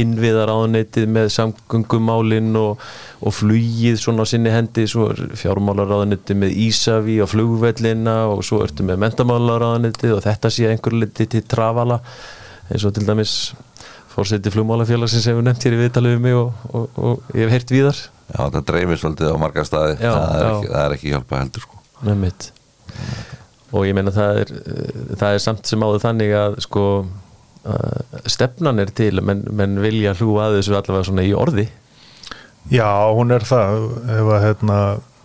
[0.02, 2.84] innviða ráðunettið með samgöngumálin og,
[3.22, 8.62] og flugið svona á sinni hendi svo er fjármálaráðunettið með Ísavi og flugvellina og svo
[8.66, 12.00] ertu með mentamálaráðunettið og þetta sé einhver liti til trafala
[12.72, 13.36] eins og til dæmis
[14.12, 17.72] fórseti flugmálafélagsins hefur nefnt hér í viðtalið við mig og, og, og ég hef heyrt
[17.72, 18.02] víðar.
[18.32, 19.94] Já, það dreifir svolítið á marga staði.
[20.04, 21.86] Já, það, er ekki, það er ekki hjálpa heldur sko.
[22.02, 22.52] Með mitt
[23.72, 24.54] og ég meina það er
[25.20, 30.16] það er samt sem áður þannig að sko uh, stefnan er til menn, menn vilja
[30.20, 31.70] hlúa að þessu allavega svona í orði.
[32.72, 33.88] Já, hún er það.
[34.06, 34.78] Ef að hérna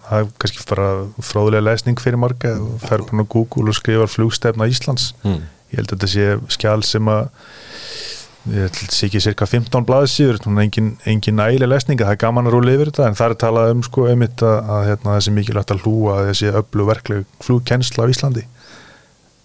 [0.07, 0.88] það er kannski bara
[1.26, 2.55] fróðulega lesning fyrir marga.
[2.62, 5.12] Og fer bara á Google og skrifar flugstefna Íslands.
[5.26, 5.44] Mm.
[5.72, 7.24] ég held að þetta sé skjál sem að
[8.53, 12.57] ég þetta sé ekki cirka 15 blaðsíður, engin, engin nægileg lesninga, það er gaman að
[12.57, 15.72] rúla yfir þetta en það er talað um sko einmitt að, að hérna, þessi mikilvægt
[15.74, 18.44] að hlúa þessi öllu verkleg flugkennsla á Íslandi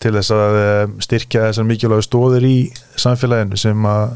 [0.01, 2.57] til þess að eh, styrkja þessar mikilvægu stóðir í
[2.99, 4.15] samfélaginu sem að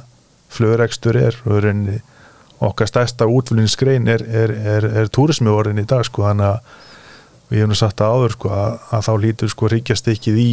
[0.55, 1.37] flugrekstur er.
[1.45, 7.51] Og okkar stærsta útflýningsgrein er, er, er, er túrismi orðin í dag sko þannig að
[7.51, 10.49] við hefum sagt að áður sko að, að þá lítur sko ríkjast ekkið í,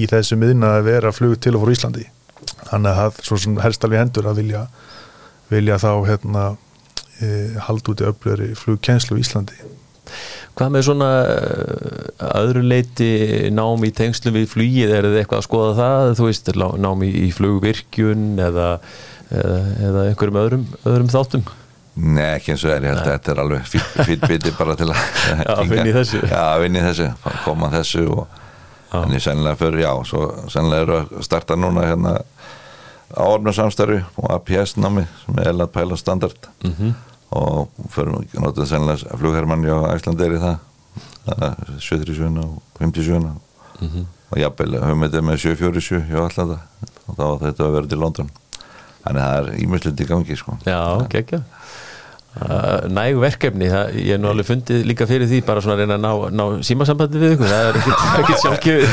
[0.00, 2.06] í þessu miðna að vera flug til og fór Íslandi
[2.72, 4.64] þannig að svo sem helst alveg hendur að vilja,
[5.52, 6.48] vilja þá hérna
[7.20, 7.28] e,
[7.68, 9.60] halda út í öflöri flugkenslu í Íslandi.
[10.52, 13.08] Hvað með svona uh, öðru leiti
[13.54, 16.50] nám í tengslu við flugið, er þið eitthvað að skoða það, þú veist,
[16.84, 18.66] nám í, í flugvirkjun eða,
[19.30, 19.56] eða,
[19.88, 21.46] eða einhverjum öðrum, öðrum þáttum?
[21.92, 24.90] Nei, ekki eins og er, ég held að þetta er alveg fyrir biti bara til
[24.92, 25.00] að
[25.48, 26.20] Já, vinni þessu.
[26.28, 27.08] Já, vinni þessu,
[27.46, 28.38] koma þessu og
[28.92, 32.14] þannig sennilega fyrir, já, svo sennilega eru að starta núna hérna
[33.12, 36.50] á orðnarsamstarfi og APS námi sem er eða pæla standard.
[36.64, 36.92] Mm -hmm
[37.32, 40.60] og fyrir notuð sennilega flughermann á Æslandeir í það.
[41.78, 43.36] 77 og 57 mm
[43.80, 44.04] -hmm.
[44.30, 46.58] og jafnvel höfum við þetta með 747 hjá Allanda
[47.06, 48.30] og þá þetta að vera til London.
[49.04, 50.56] Þannig að það er ímjömslind í gangi sko.
[50.66, 51.42] Já, ok, ekki uh,
[52.32, 55.98] Næg verkefni, það, ég hef nú alveg fundið líka fyrir því bara svona að reyna
[55.98, 57.76] að ná, ná símasambandi við ykkur, það er
[58.22, 58.92] ekkert sjálfgjöfið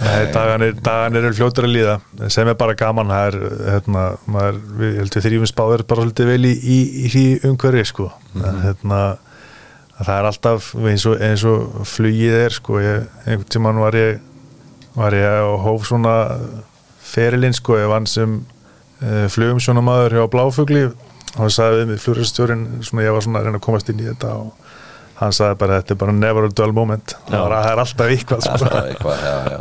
[0.00, 3.34] Daganir, daganir er fljótur að líða sem er bara gaman það er,
[3.74, 6.78] hérna, maður, við heldum þrjumins báður bara svolítið vel í, í,
[7.08, 8.62] í umhverfi sko mm -hmm.
[8.64, 9.00] hérna,
[9.98, 14.20] það er alltaf eins og, eins og flugið er sko ég, einhvern tíman var ég
[14.96, 16.16] var ég á hóf svona
[17.00, 18.40] ferilinn sko, ég vann sem
[19.02, 20.88] uh, flugum svona maður hjá Bláfugli
[21.36, 24.08] og hann sagði við mig svona ég var svona að reyna að komast inn í
[24.08, 24.70] þetta og
[25.20, 29.14] hann sagði bara þetta er bara never a dull moment það er alltaf eitthvað sko.
[29.20, 29.58] já, já.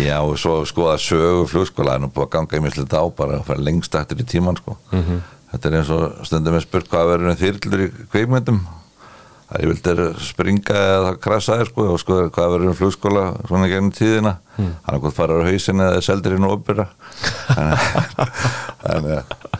[0.00, 3.04] já og svo sko að sögu flugskóla er nú búið að ganga í mislit á
[3.16, 5.22] bara að fara lengst eftir í tíman sko mm -hmm.
[5.52, 8.60] þetta er eins og stundum við spurt hvað verður þýrlur í kveikmyndum
[9.50, 14.36] það er vildir springa eða krasa sko og sko hvað verður flugskóla svona gennum tíðina
[14.56, 14.74] mm.
[14.86, 16.86] hann er gott farar á hausin eða seldir í nóbyrra
[18.84, 19.59] þannig að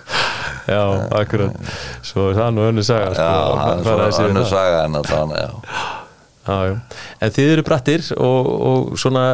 [0.70, 0.84] Já,
[1.20, 1.72] akkurat.
[2.06, 5.82] Svo er það nú önnu saga sko, Já, það er önnu saga en þannig, já.
[6.46, 6.78] Já, já.
[7.20, 9.26] En þið eru brattir og, og svona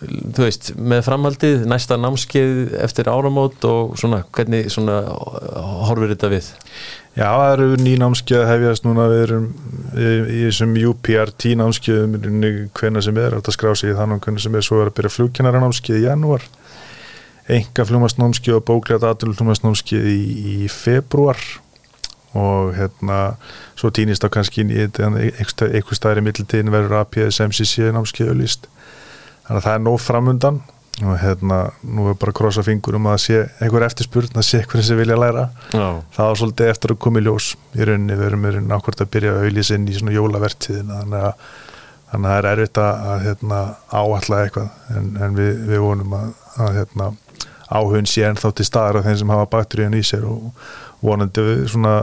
[0.00, 5.02] þú veist, með framhaldið næsta námskeið eftir áramót og svona, hvernig svona
[5.84, 6.48] horfur þetta við?
[7.18, 9.08] Já, það eru ný námskeið að hefjast núna.
[9.10, 12.16] Við erum í, í þessum UPRT námskeiðum
[12.78, 15.62] hvernig sem er, þetta skrá sig þannig hvernig sem er, svo er að byrja flugkennara
[15.64, 16.46] námskeið í janúar
[17.56, 20.18] enga fljómasnámski og bóklega daturljómasnámski í,
[20.64, 21.38] í februar
[22.38, 23.36] og hérna
[23.78, 28.68] svo týnist þá kannski inn í eitthvað stæri mittiltíðin verður APS MCC námski auðlist
[29.46, 30.60] þannig að það er nóg framundan
[31.00, 34.60] og hérna nú er bara að krossa fingur um að sé einhver eftirspurn að sé
[34.60, 35.46] einhverjum sem vilja læra.
[35.72, 35.86] Já.
[36.16, 38.18] það er svolítið eftir að koma í ljós í rauninni.
[38.18, 41.46] Við erum með nákvæmt að byrja að auðlýsa inn í svona jólavertíðin þannig að
[42.10, 43.58] þannig að það er erfitt að, að hérna,
[43.94, 46.30] áalla eitthvað en, en við, við vonum að,
[46.64, 47.10] að hérna,
[47.70, 50.50] áhugin sé en þá til staðar af þeim sem hafa bakteríun í sér og
[51.00, 51.94] vonandi svona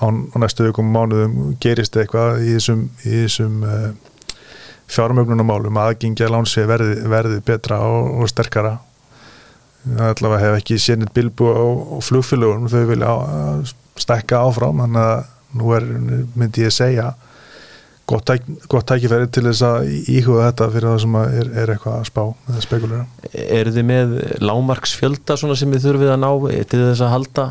[0.00, 4.36] á, á næstu vikum mánuðum gerist eitthvað í þessum, þessum uh, eh,
[4.90, 8.78] fjármögnunumálum aðgengja lánsvið verði, verði betra og, og sterkara.
[9.86, 11.64] Allavega hef ekki sénitt bilbu á
[12.04, 13.12] flugfélagunum þau vilja
[14.00, 15.22] stekka áfram þannig að
[15.60, 15.86] nú er,
[16.34, 17.12] myndi ég segja
[18.10, 21.96] gott, tæk, gott tækifæri til þess að íhuga þetta fyrir það sem er, er eitthvað
[22.00, 23.06] að spá eða spekulera.
[23.30, 26.30] Er þið með lámarksfjölda sem þið þurfið að ná
[26.72, 27.46] til þess að halda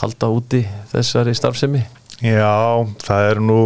[0.00, 1.82] halda úti þessari starfsemi?
[2.24, 3.58] Já, það er nú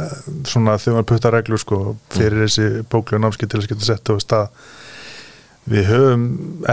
[0.00, 0.16] eh,
[0.48, 1.80] svona þegar maður putta reglur sko
[2.14, 2.46] fyrir mm.
[2.46, 4.64] þessi bóklega námski til þess að geta sett á stað
[5.66, 6.26] við höfum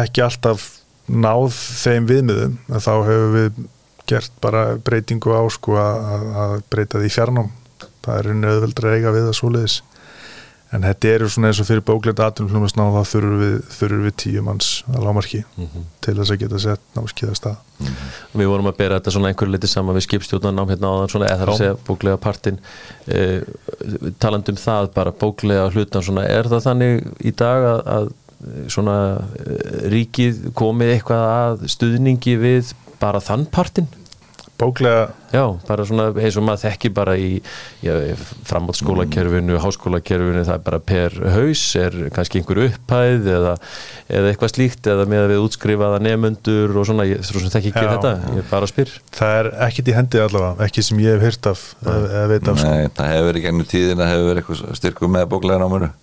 [0.03, 0.67] ekki alltaf
[1.09, 1.49] náð
[1.83, 3.63] þeim viðmiðum en þá höfum við
[4.09, 7.51] gert bara breytingu á sko að, að breyta því fjarnám
[8.03, 9.81] það er einu öðvöldra eiga við að svoleiðis
[10.73, 14.43] en þetta eru svona eins og fyrir bókleta aðlumflumast ná þá þurfum við, við tíu
[14.45, 15.85] manns að lámarki mm -hmm.
[16.01, 18.39] til þess að geta sett námskiða stað mm -hmm.
[18.41, 21.29] Við vorum að bera þetta svona einhverju litið saman við skipstjóðan nám hérna áðan svona
[21.29, 22.59] eða það að segja bóklega partin
[23.07, 23.41] eh,
[24.19, 28.11] talandum það bara bóklega hlutan svona er það þannig í dag að, að
[28.67, 28.97] svona
[29.45, 33.87] eh, ríkið komið eitthvað að stuðningi við bara þann partin?
[34.63, 35.03] Bóklega
[35.33, 37.29] Já, bara svona eins og maður þekki bara í
[38.45, 43.55] framhaldsskólakerfinu, háskólakerfinu það er bara per haus, er kannski einhver upphæð eða,
[44.13, 47.89] eða eitthvað slíkt eða með að við útskrifaða nefnundur og svona, ég þekki ekki Já.
[47.95, 48.93] þetta ég bara spyr.
[49.17, 52.61] Það er ekkit í hendi allavega, ekki sem ég hef hyrt af eða veit af.
[52.61, 52.69] Sko.
[52.69, 52.95] Nei, sko.
[53.01, 55.93] það hefur verið gennum tíðin að hefur verið eitthvað styrku með bóklega námuru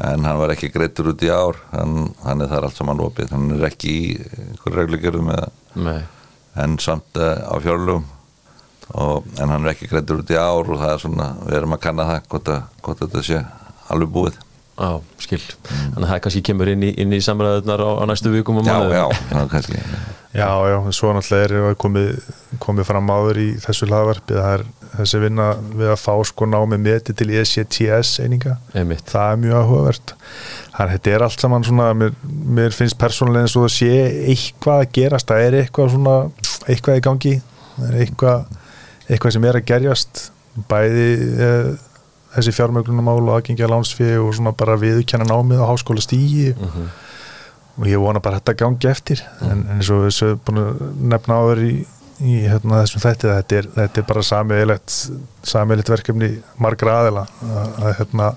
[0.00, 3.34] en hann var ekki greittur út í ár hann, hann er þar allt saman opið
[3.34, 5.50] hann er ekki í einhverju reglugjörðum eða
[6.58, 8.04] en samt uh, á fjárlugum
[8.90, 11.82] en hann er ekki greitur út í ár og það er svona, við erum að
[11.84, 13.42] kanna það hvort, að, hvort þetta sé
[13.90, 14.38] alveg búið
[14.80, 15.42] Já, skil.
[15.68, 18.64] Þannig að það kannski kemur inn í, inn í samræðunar á, á næstu vikum og
[18.64, 18.94] já, mánuðum.
[18.96, 19.82] já, það er kannski
[20.40, 22.10] Já, já, svo náttúrulega er komið,
[22.62, 26.82] komið fram áður í þessu hlaðvarpi það er þessi vinna við að fá sko námið
[26.84, 29.04] meti til ECTS eininga Einmitt.
[29.10, 30.14] það er mjög áhugavert
[30.70, 32.16] þannig að þetta er allt saman svona mér,
[32.58, 33.92] mér finnst persónulega eins og það sé
[34.32, 36.16] eitthvað að gerast, það er eitthvað svona
[36.68, 37.36] eitthvað í gangi.
[38.00, 38.58] Eitthvað,
[39.08, 40.24] eitthvað sem er að gerjast.
[40.70, 41.06] Bæði
[41.46, 41.70] eh,
[42.34, 46.52] þessi fjármögnunumál og aðgengja lánsfið og svona bara viðkenna námið á háskóla stígi
[47.80, 49.22] og ég vona bara að þetta gangi eftir.
[49.40, 51.72] En, en eins og þessu að nefna áður í,
[52.20, 54.96] í hérna, þessum þætti þetta er, þetta er bara samiðilegt
[55.50, 57.26] samiðilegt verkefni margra aðila.
[57.46, 58.30] Að, að hérna,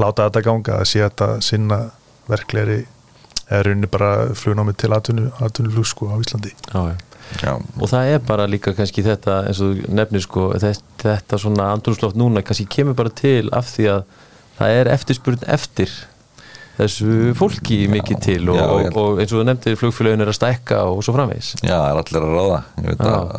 [0.00, 1.80] láta þetta ganga að sé þetta sinna
[2.30, 2.80] verkleiri
[3.50, 6.52] eða runni bara flugnámi til atvinnuflug sko á Íslandi.
[6.70, 6.96] Já, já.
[7.42, 11.40] já, Og það er bara líka kannski þetta eins og þú nefnir sko þetta, þetta
[11.42, 14.06] svona andrúnsloft núna kannski kemur bara til af því að
[14.60, 15.90] það er eftirspurn eftir
[16.80, 20.38] þessu fólki mikið til og, já, og, og eins og þú nefndir flugfélagin er að
[20.38, 21.52] stækka og svo framvegis.
[21.60, 22.60] Já, það er allir að ráða.
[22.78, 23.10] Ég veit Já.
[23.10, 23.30] að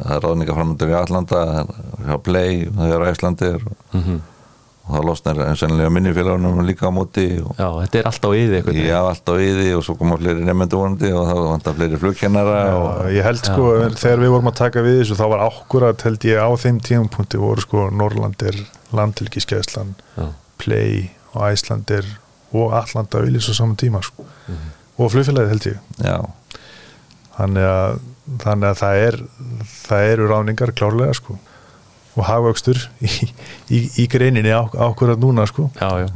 [0.00, 4.20] það er ráðninga framöndur í Allanda það er hjá Play, það er Æslandir og, mm
[4.90, 8.78] og það losnar sennilega minnifélagunum líka á móti og Já, þetta er alltaf yði eitthvað
[8.82, 12.56] Já, allt á yði og svo koma fleiri nefndu vonandi og það vantar fleiri flugkennara
[13.14, 16.42] ég held sko, þegar við vorum að taka við þessu þá var ákkurat held ég
[16.42, 18.58] á þeim tímapunkti voru sko Norrlandir
[18.98, 20.26] landtilgiskeiðslan, Já.
[20.58, 22.08] Play og Æslandir
[22.50, 24.26] og Allanda viljus á saman tíma sko.
[24.98, 25.76] og flugfélagið held ég.
[26.02, 26.16] Já,
[27.38, 28.00] þannig að,
[28.42, 29.20] þannig að það er
[29.86, 31.38] það eru ráningar klárlega sko
[32.18, 33.10] og hagvöxtur í,
[33.70, 35.68] í, í greininni á, ákvörðat núna sko.
[35.78, 36.08] Já, já,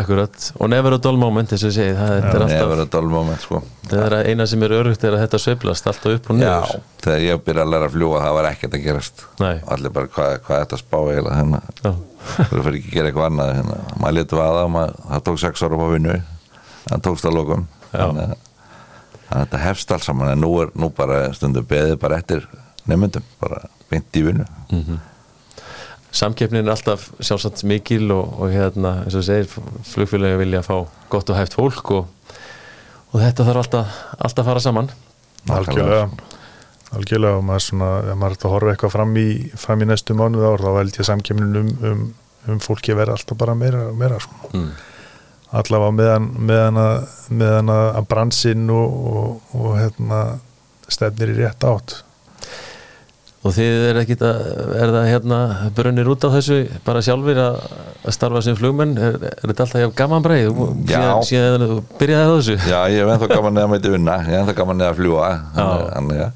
[0.00, 0.36] akkurat.
[0.60, 2.90] Og never a dull moment þess að segja það þetta er það er alltaf, verið
[2.92, 3.60] dálmoment sko.
[3.88, 6.54] Það er að eina sem er örugt er að þetta sveiflast alltaf upp og Já,
[6.60, 9.24] niður þegar ég byrja að læra að fljúa það var ekkert að gerast.
[9.40, 9.54] Nei.
[9.76, 11.92] allir bara hvað, hvað er þetta að spá eiginlega hérna, Já,
[12.50, 13.78] þú fyrir ekki að gera eitthvað annað hérna.
[14.04, 16.18] maður letur vaða, maður, það tók sex ára á vinnu,
[16.90, 17.64] það tókst að lokum.
[17.94, 17.98] Já.
[18.04, 18.36] þannig að
[19.24, 22.44] þannig að þetta hefst alls saman en nú er nú bara stundu beðið bara eftir
[22.90, 24.44] nefndum, bara beint í vinnu
[26.14, 29.48] samkeppnin er alltaf sjálfsagt mikil og, og hérna, eins og segir
[29.90, 30.76] flugfélagi vilja fá
[31.12, 32.36] gott og hæft fólk og,
[33.12, 34.90] og þetta þarf alltaf, alltaf að fara saman
[35.50, 36.06] algjörlega
[36.94, 40.16] algjörlega og maður svona, ef maður er að horfa eitthvað fram í, fram í næstu
[40.18, 42.02] mánuð ár þá held ég samkemnin um, um,
[42.54, 44.52] um fólki að vera alltaf bara meira og meira sko.
[44.52, 44.70] mm.
[45.60, 46.96] allavega meðan, meðan, að,
[47.42, 50.24] meðan að að bransinn og, og, og hérna,
[50.86, 52.02] stefnir í rétt átt
[53.44, 54.38] og þið er ekki að
[54.80, 55.38] er það hérna
[55.76, 57.58] brunnir út á þessu bara sjálfur að,
[58.00, 58.94] að starfa sem flugmenn?
[58.96, 60.48] Er, er þetta alltaf gaman breið
[60.88, 62.56] síðan, síðan þú byrjaði þessu.
[62.70, 64.16] Já, ég hef ennþá gaman eða mæti vinna.
[64.24, 65.30] Ég hef ennþá gaman eða að fljúa
[65.60, 66.28] ja.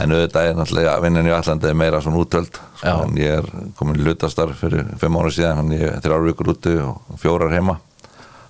[0.00, 4.00] en auðvitað er náttúrulega vinnan í Allandi er meira svona útöld sko, ég er komin
[4.00, 7.76] lutastarf fyrir fimm ára síðan, hann er þrjár vikur úti og fjórar heima.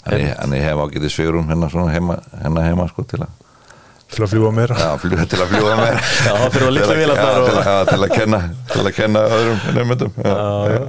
[0.06, 3.41] En ég, en ég hef ágætið svigurum hérna, svona heima, hérna heima sko, til að
[4.12, 4.76] til að fljúa meira.
[4.76, 4.88] Já,
[5.32, 5.96] til að fljúa meir
[6.26, 8.40] Já, það fyrir að litla Til að- já, til, að- já, til að kenna
[8.72, 10.34] til að kenna öðrum nefndum Já,
[10.72, 10.80] já.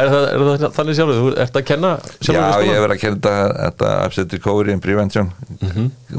[0.00, 1.20] Er það, er það þannig sjálfur?
[1.20, 3.34] Þú ert að kenna Já, sjálfur í ég hef verið að kenna þetta,
[3.64, 5.32] þetta Upset Recovery and Prevention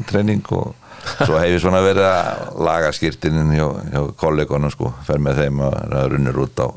[0.09, 0.73] training og
[1.25, 5.63] svo hef ég svona verið að laga skýrtinin hjá, hjá kollegonum sko, fer með þeim
[5.65, 5.77] að,
[6.13, 6.67] runnur út á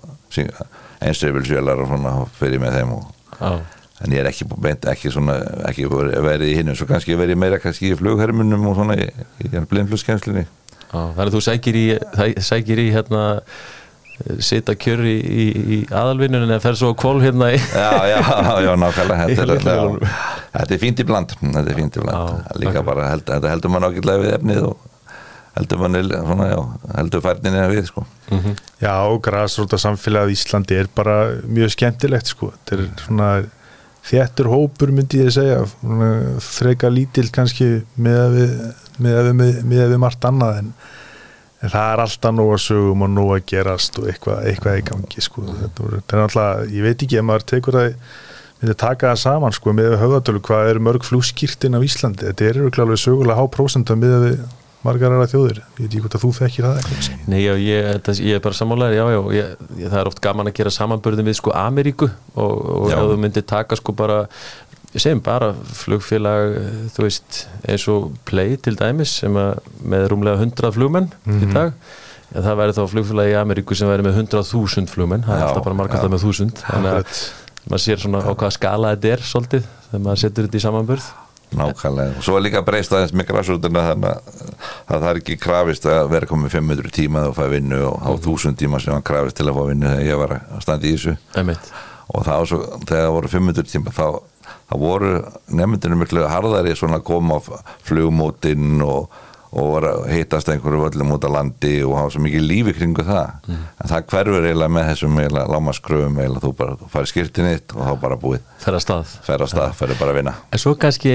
[1.04, 3.50] einsreifilsvélar og svona fer ég með þeim og, Já,
[4.02, 5.36] en ég er ekki, beint, ekki svona
[5.70, 9.06] ekki verið í hinnum, svo kannski verið meira kannski í flughermunum og svona í,
[9.46, 11.86] í blindflugskenslinni já, þannig að þú sækir í,
[12.16, 13.22] það- sækir í hérna
[14.46, 18.18] sita kjör í, í, í aðalvinnun en fer svo á kól hérna í Já, já,
[18.62, 20.10] já, nákvæmlega þetta er, já,
[20.54, 23.50] þetta er fínt í bland þetta er fínt í bland, Já, líka bara held, þetta
[23.54, 24.90] heldur mann ágætlega við efnið og
[25.54, 26.60] heldur mann svona, já,
[26.98, 28.02] heldur færninni við sko.
[28.82, 32.52] Já, og græsróta samfélagið í Íslandi er bara mjög skemmtilegt sko.
[32.54, 33.28] þetta er svona
[34.04, 36.10] þéttur hópur myndi ég segja svona
[36.44, 38.52] freka lítill kannski með við,
[39.00, 40.70] með við, með, með við margt annað en,
[41.64, 44.86] en það er alltaf nóg að sögum og nóg að gerast og eitthvað, eitthvað í
[44.90, 45.46] gangi sko.
[45.62, 47.96] þetta, er alltaf, ég veit ekki ef maður tekur það
[48.60, 52.60] myndi taka það saman sko, með höfðatölu hvað eru mörg flugskýrtin af Íslandi þetta er
[52.74, 54.44] klálega sögulega há prósenta með við
[54.84, 55.60] margar aðra þjóðir?
[55.64, 57.08] Ég veit ekki hvort að þú þekkir það eitthvað.
[57.32, 60.22] Nei, já, ég, þetta, ég er bara sammálaður, já, já, ég, ég, það er oft
[60.24, 64.18] gaman að gera samanbörðum við sko Ameríku og, og ef þú myndir taka sko bara,
[64.94, 66.56] segjum bara flugfélag,
[66.94, 71.72] þú veist, eins og Play til dæmis sem að með rúmlega 100 flugmenn í dag,
[72.34, 75.66] en það væri þá flugfélag í Ameríku sem væri með 100.000 flugmenn, það er alltaf
[75.66, 76.06] bara já.
[76.12, 77.24] með 1000, þannig að
[77.64, 81.06] maður sér svona á hvaða skala þetta er svolítið, þegar maður setur þetta í samanbörð.
[81.58, 84.20] Nákvæmlega, og svo er líka breyst aðeins með græsrútuna þannig að
[84.84, 88.10] að það er ekki krafist að vera komið 500 tíma og fæ vinnu og á
[88.14, 90.94] 1000 tíma sem hann krafist til að fá vinnu þegar ég var að standa í
[90.96, 91.16] þessu.
[91.40, 91.72] Einmitt.
[92.14, 94.06] og þá svo, þegar það voru 500 tíma þá,
[94.70, 95.12] það voru
[95.60, 97.40] nefndinu miklu harðari svona að koma á
[97.88, 99.08] flugmótin og,
[99.54, 103.04] og var að hittast einhverju völlum út á landi og hafa svo mikið lífi kringu
[103.06, 103.50] það.
[103.54, 105.20] En það hverfur eiginlega með þessum
[105.52, 108.48] lámaskröfum eiginlega þú bara farið skýrtin eitt og þá bara búið.
[108.64, 109.12] Fer að stað.
[109.26, 110.34] Fer að stað, fer bara að vinna.
[110.50, 111.14] En svo kannski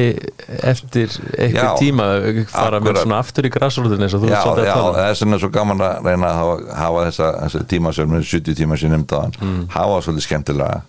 [0.71, 1.17] eftir
[1.51, 2.07] Já, tíma
[2.51, 4.93] fara með svona aftur í grassrúðin eins og þú Já, já, um.
[4.95, 8.29] það er svona svo gaman að reyna að hafa, hafa þessa, þessa tíma sem er
[8.31, 9.59] 70 tíma sem nefndaðan, mm.
[9.75, 10.79] hafa svolítið skemmtilega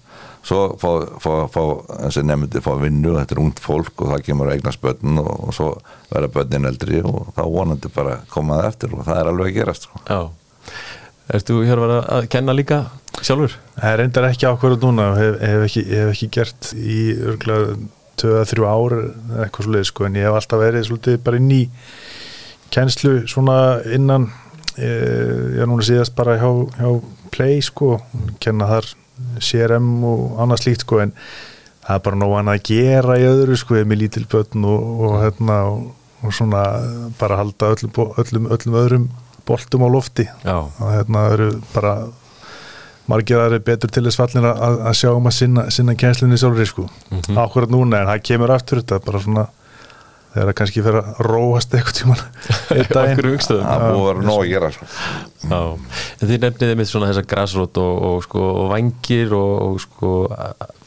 [0.46, 0.88] svo fá,
[1.20, 1.62] fá, fá
[2.06, 5.30] þessi nefndi fá vinnu, þetta er ungt fólk og það kemur að eignast börn og,
[5.48, 5.68] og svo
[6.10, 9.60] verða börnin eldri og þá vonandi bara koma það eftir og það er alveg að
[9.60, 10.02] gerast sko.
[10.08, 10.20] Já.
[11.30, 12.80] Ertu hér að, að kenna líka
[13.20, 13.54] sjálfur?
[13.76, 17.76] Það er reyndar ekki ákveður núna hef, hef, ekki, hef ekki gert í örgulega
[18.20, 21.62] 2-3 ár eða eitthvað svolítið sko en ég hef alltaf verið svolítið bara inn í
[22.74, 23.56] kennslu svona
[23.94, 24.28] innan
[24.76, 26.90] eh, ég er núna síðast bara hjá, hjá
[27.30, 28.00] Play sko,
[28.42, 28.88] kenna þar
[29.40, 31.12] CRM og annað slíkt sko en
[31.86, 35.14] það er bara nóg annað að gera í öðru sko, með lítil börn og, og
[35.24, 35.84] hérna og,
[36.22, 36.64] og svona
[37.18, 39.08] bara halda öllum, öllum, öllum öðrum
[39.48, 40.28] boltum á lofti.
[40.46, 41.94] Og hérna eru bara
[43.10, 46.66] margir aðri betur til þess fallin að, að sjá um að sinna, sinna kænslunni sjálfri
[46.68, 47.38] sko, Mhm.
[47.42, 49.46] ákvörð núna en það kemur aftur þetta bara svona
[50.34, 52.22] þegar það kannski fer að róast eitthvað tíman
[52.76, 53.22] einn daginn.
[53.50, 54.88] Það búið að vera nóg að gera sko.
[55.50, 55.60] Já,
[56.20, 60.14] en þið nefniði mitt svona þessa grassrót og, og sko og vangir og, og sko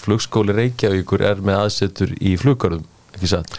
[0.03, 2.83] flugskóli Reykjavíkur er með aðsetur í fluggarðum,
[3.15, 3.57] ekki satt?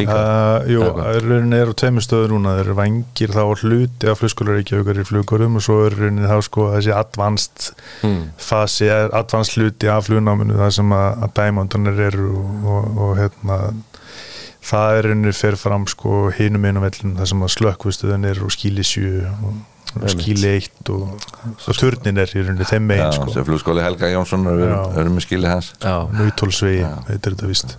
[0.00, 2.54] Uh, jú, rauninni er á tveimur stöðu núna.
[2.56, 6.38] Þeir eru vangir þá hluti af flugskólar Reykjavíkur í fluggurum og svo er rauninni þá
[6.48, 7.66] sko þessi advanced
[8.00, 8.22] Hmm.
[8.40, 13.58] fasi, advanced hluti af flugnáminu það sem að, að dæmandunir eru og, og, og hérna
[14.62, 18.52] það er rauninni fyrir fram sko hinum einum vellin það sem að slökkvistuðin er og
[18.54, 19.06] skíli 7
[19.42, 21.26] og, skíli 1 og,
[21.68, 23.34] og turnin er í rauninni þeim Já, megin sko.
[23.34, 24.78] sem flugskóli Helga Jónsson við Já.
[25.02, 25.72] erum- með skilið hans.
[25.82, 27.76] Já, Nautólsvegi, heitir þetta vist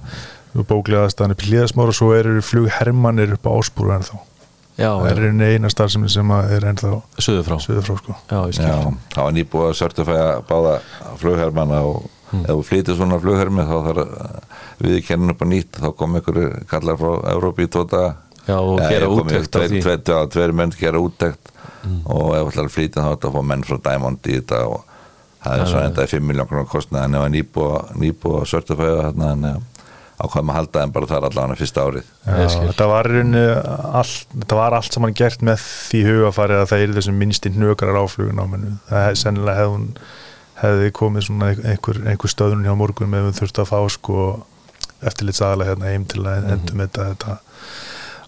[0.54, 4.20] og bóklegaðastan upp í hlíðasmára og svo eru flughermannir upp á áspúru ennþá.
[4.78, 7.98] Já, það er já, einu eina starfsemi sem að er ennþá söðu frá söður frá
[7.98, 8.16] sko.
[8.30, 8.78] Já, ég skil Já,
[9.14, 10.76] það var nýbúið að certifæja báða
[11.22, 14.14] flughermana og ef þú flytir svona flughermi þá þarf
[14.82, 16.40] við kennin upp á nýtt þá kom ykkur
[16.72, 18.04] kallar frá Európi í tóta
[18.44, 19.82] Já, og gera úttekt á því.
[20.32, 21.52] tveir, menn gera úttekt.
[21.84, 24.82] Og ef að flytja þá er þetta að fá menn frá Diamond í þetta og
[25.44, 29.32] það er svo endaði 5 miljón krónar kostnað en það nýbúið nýbúið að certifæja þarna
[29.34, 29.48] en
[30.24, 32.10] ákvæðum að halda þeim bara þar allavega fyrsta árið.
[32.54, 33.10] Þetta var,
[34.00, 38.00] allt, þetta var allt saman gert með því hugafarið að það er þessum minnsti hnökrar
[38.00, 40.08] á flugunáminu það er sennilega hefði,
[40.62, 44.28] hefði komið svona einhver, einhver stöðun hjá morgun með við þurftu að fá sko
[45.10, 47.38] eftirlitsaðalega hérna heim til að endum þetta, þetta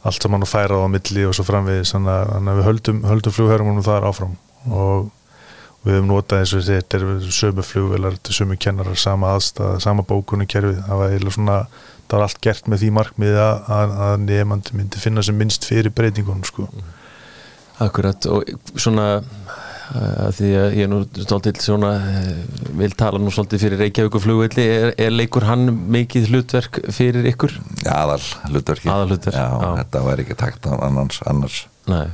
[0.06, 1.96] allt saman og færa á milli og svo framvegis.
[1.96, 4.36] Þannig að- við höldum, höldum flughermunum þar áfram.
[4.70, 5.10] Og
[5.86, 10.48] við höfum notað eins og þetta er sömu flugvelar, sömu kennarar, sama aðstæða, sama bókunni
[10.50, 11.58] kerfið, það var eiginlega svona
[12.06, 15.94] það var allt gert með því markmiði að, að, nefandi myndi finna sem minnst fyrir
[15.96, 16.68] breytingunum sko.
[17.82, 18.46] Akkurat, og
[18.80, 19.08] svona
[19.94, 22.30] því að ég nú svolítið svona eh,
[22.80, 27.54] vil tala nú svolítið fyrir Reykjavík flugvelli, er, er leikur hann mikið hlutverk fyrir ykkur?
[27.86, 29.70] aðal hlutverki Aðalhlutverk, já, já.
[29.84, 31.60] þetta var ekki takt annars, annars.
[31.92, 32.08] Nei,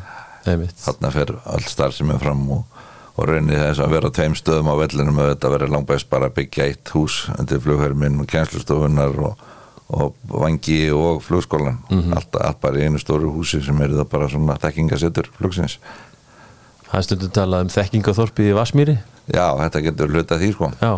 [0.44, 2.84] þarna fer all starf sem er fram og,
[3.16, 6.38] og raunni þess að vera tveim stöðum á vellinum að þetta verið langbæst bara að
[6.42, 9.50] byggja eitt hús undir flugherminn og kjænslustofunar og,
[9.96, 11.82] og vangi og flugskólan
[12.16, 15.80] allt, allt bara í einu stóru húsi sem er það bara svona þekkingasettur flugsins
[16.92, 18.98] Það stundum talað um þekkingaþorpi í Vasmýri
[19.32, 20.70] já, þetta getur hlutað því sko.
[20.82, 20.90] Já,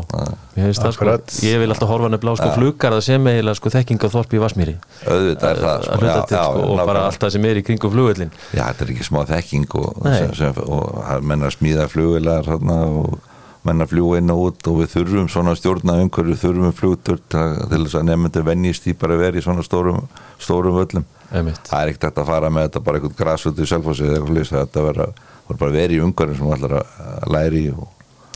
[0.58, 1.16] ég það sko.
[1.46, 5.50] Ég vil alltaf horfa nefnilega á sko fluggarða sem eiginlega sko þekkingaþorpi í Vasmýri auðvitað
[5.52, 7.94] er það að sko, hluta til sko, og bara allt það sem er í kringum
[7.94, 11.88] flugvellin Já, þetta er ekki smá þekking og, sem, sem, og það menn að smíða
[11.92, 13.30] flugvilar þarna, og
[13.64, 17.44] menn að fljúa inn og út og við þurfum svona stjórna umhverju þurfum flugtur til,
[17.72, 20.02] þess að nefndu venjist í bara að vera í svona stórum,
[20.42, 21.06] stórum völlum.
[21.32, 21.62] Einmitt.
[21.70, 24.58] Það er ekkert að fara með þetta bara eitthvað grasut í selfossi eða eitthvað lýsa
[24.60, 25.08] þetta vera,
[25.50, 27.90] var bara vera í umhverju sem ætlar að í og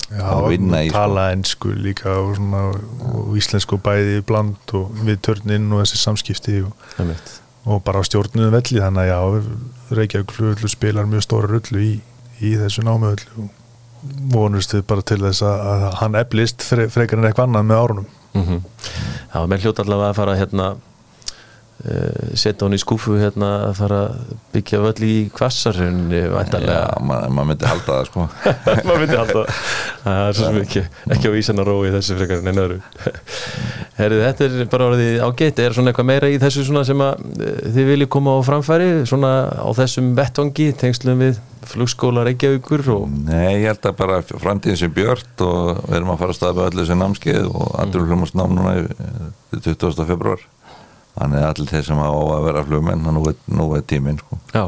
[0.08, 0.96] Já, að vinna í sko.
[1.02, 2.62] tala ennsku líka og, svona,
[3.12, 7.34] og íslensku bæði bland og við törninn og þessi samskipti og, Einmitt.
[7.68, 9.20] og bara á stjórnum velli þannig að já,
[10.00, 11.92] Reykjavík flugvöldu spilar mjög stóra rullu í,
[12.40, 13.52] í þessu námiðöllu og
[14.32, 17.84] vonust við bara til þess að, að hann eflist fre, frekar en eitthvað annað með
[17.84, 18.62] árunum Mm
[19.34, 20.66] Já, menn hljóta allavega að fara hérna
[22.34, 27.50] setja hún í skúfu hérna að fara að byggja völl í kvassarhunni Já, maður mað
[27.52, 28.26] myndi halda það sko.
[28.88, 29.60] Maður myndi halda það.
[30.14, 32.80] Er svo sem ekki, ekki á ísan að rói þessu frekar en einu öðru.
[34.00, 37.24] Herri, þetta er bara orðið ágætt, er svona eitthvað meira í þessu svona sem að
[37.46, 43.08] eh, þið viljið koma á framfæri svona á þessum vettvangi tengslum við flugskóla Reykjavíkur og
[43.28, 46.56] Nei, ég held að bara framtíðin sem björt og við erum að fara að staða
[46.60, 48.86] með öllu þessu námskeið og allir hljómasnám núna í
[49.56, 50.06] í 20.
[50.08, 50.42] februar
[51.18, 54.40] þannig að allir þeir sem á að vera flugmenn nú er, nú er tíminn sko.
[54.54, 54.66] já,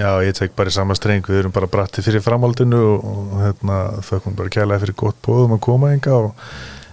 [0.00, 3.40] Já, ég tek bara í sama streng, við erum bara bratti fyrir framhaldinu og, og
[3.42, 6.30] hérna, þökkum bara kærlega fyrir gott bóðum að koma enga og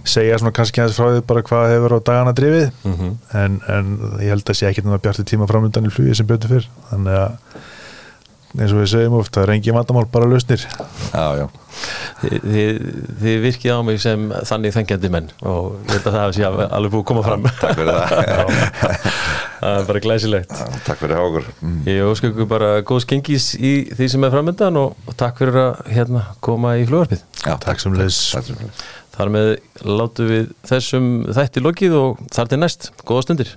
[0.07, 3.13] segja svona kannski aðeins frá því bara hvað hefur á dagana drifið Mhm.
[3.43, 3.93] en, en
[4.23, 7.17] ég held að sé ekki náttúrulega bjarti tíma framöndan í flugi sem betur fyrr þannig
[7.21, 7.37] að
[8.57, 10.63] eins og við segjum oft, það er engin vandamál bara lausnir.
[11.13, 11.45] Já, já,
[12.21, 12.79] þið, þið,
[13.21, 16.95] þið virkið á mig sem þannig þengjandi menn og ég held að það sé alveg
[16.95, 17.47] búið að koma fram.
[17.61, 19.11] takk fyrir það.
[19.57, 20.51] Það er bara glæsilegt.
[20.85, 21.77] Takk fyrir hákur mm.
[21.89, 25.79] Ég ósku ykkur bara góð skengis í því sem er framöndan og, takk fyrir að
[25.95, 27.23] hérna, koma í flugvarpið.
[27.41, 27.65] Já, Takk.
[27.65, 27.81] Takk.
[27.81, 28.19] sömuleiðis.
[29.17, 29.49] Þar með
[29.81, 33.55] látum við þessum þætti lokið og þar til næst, góða stundir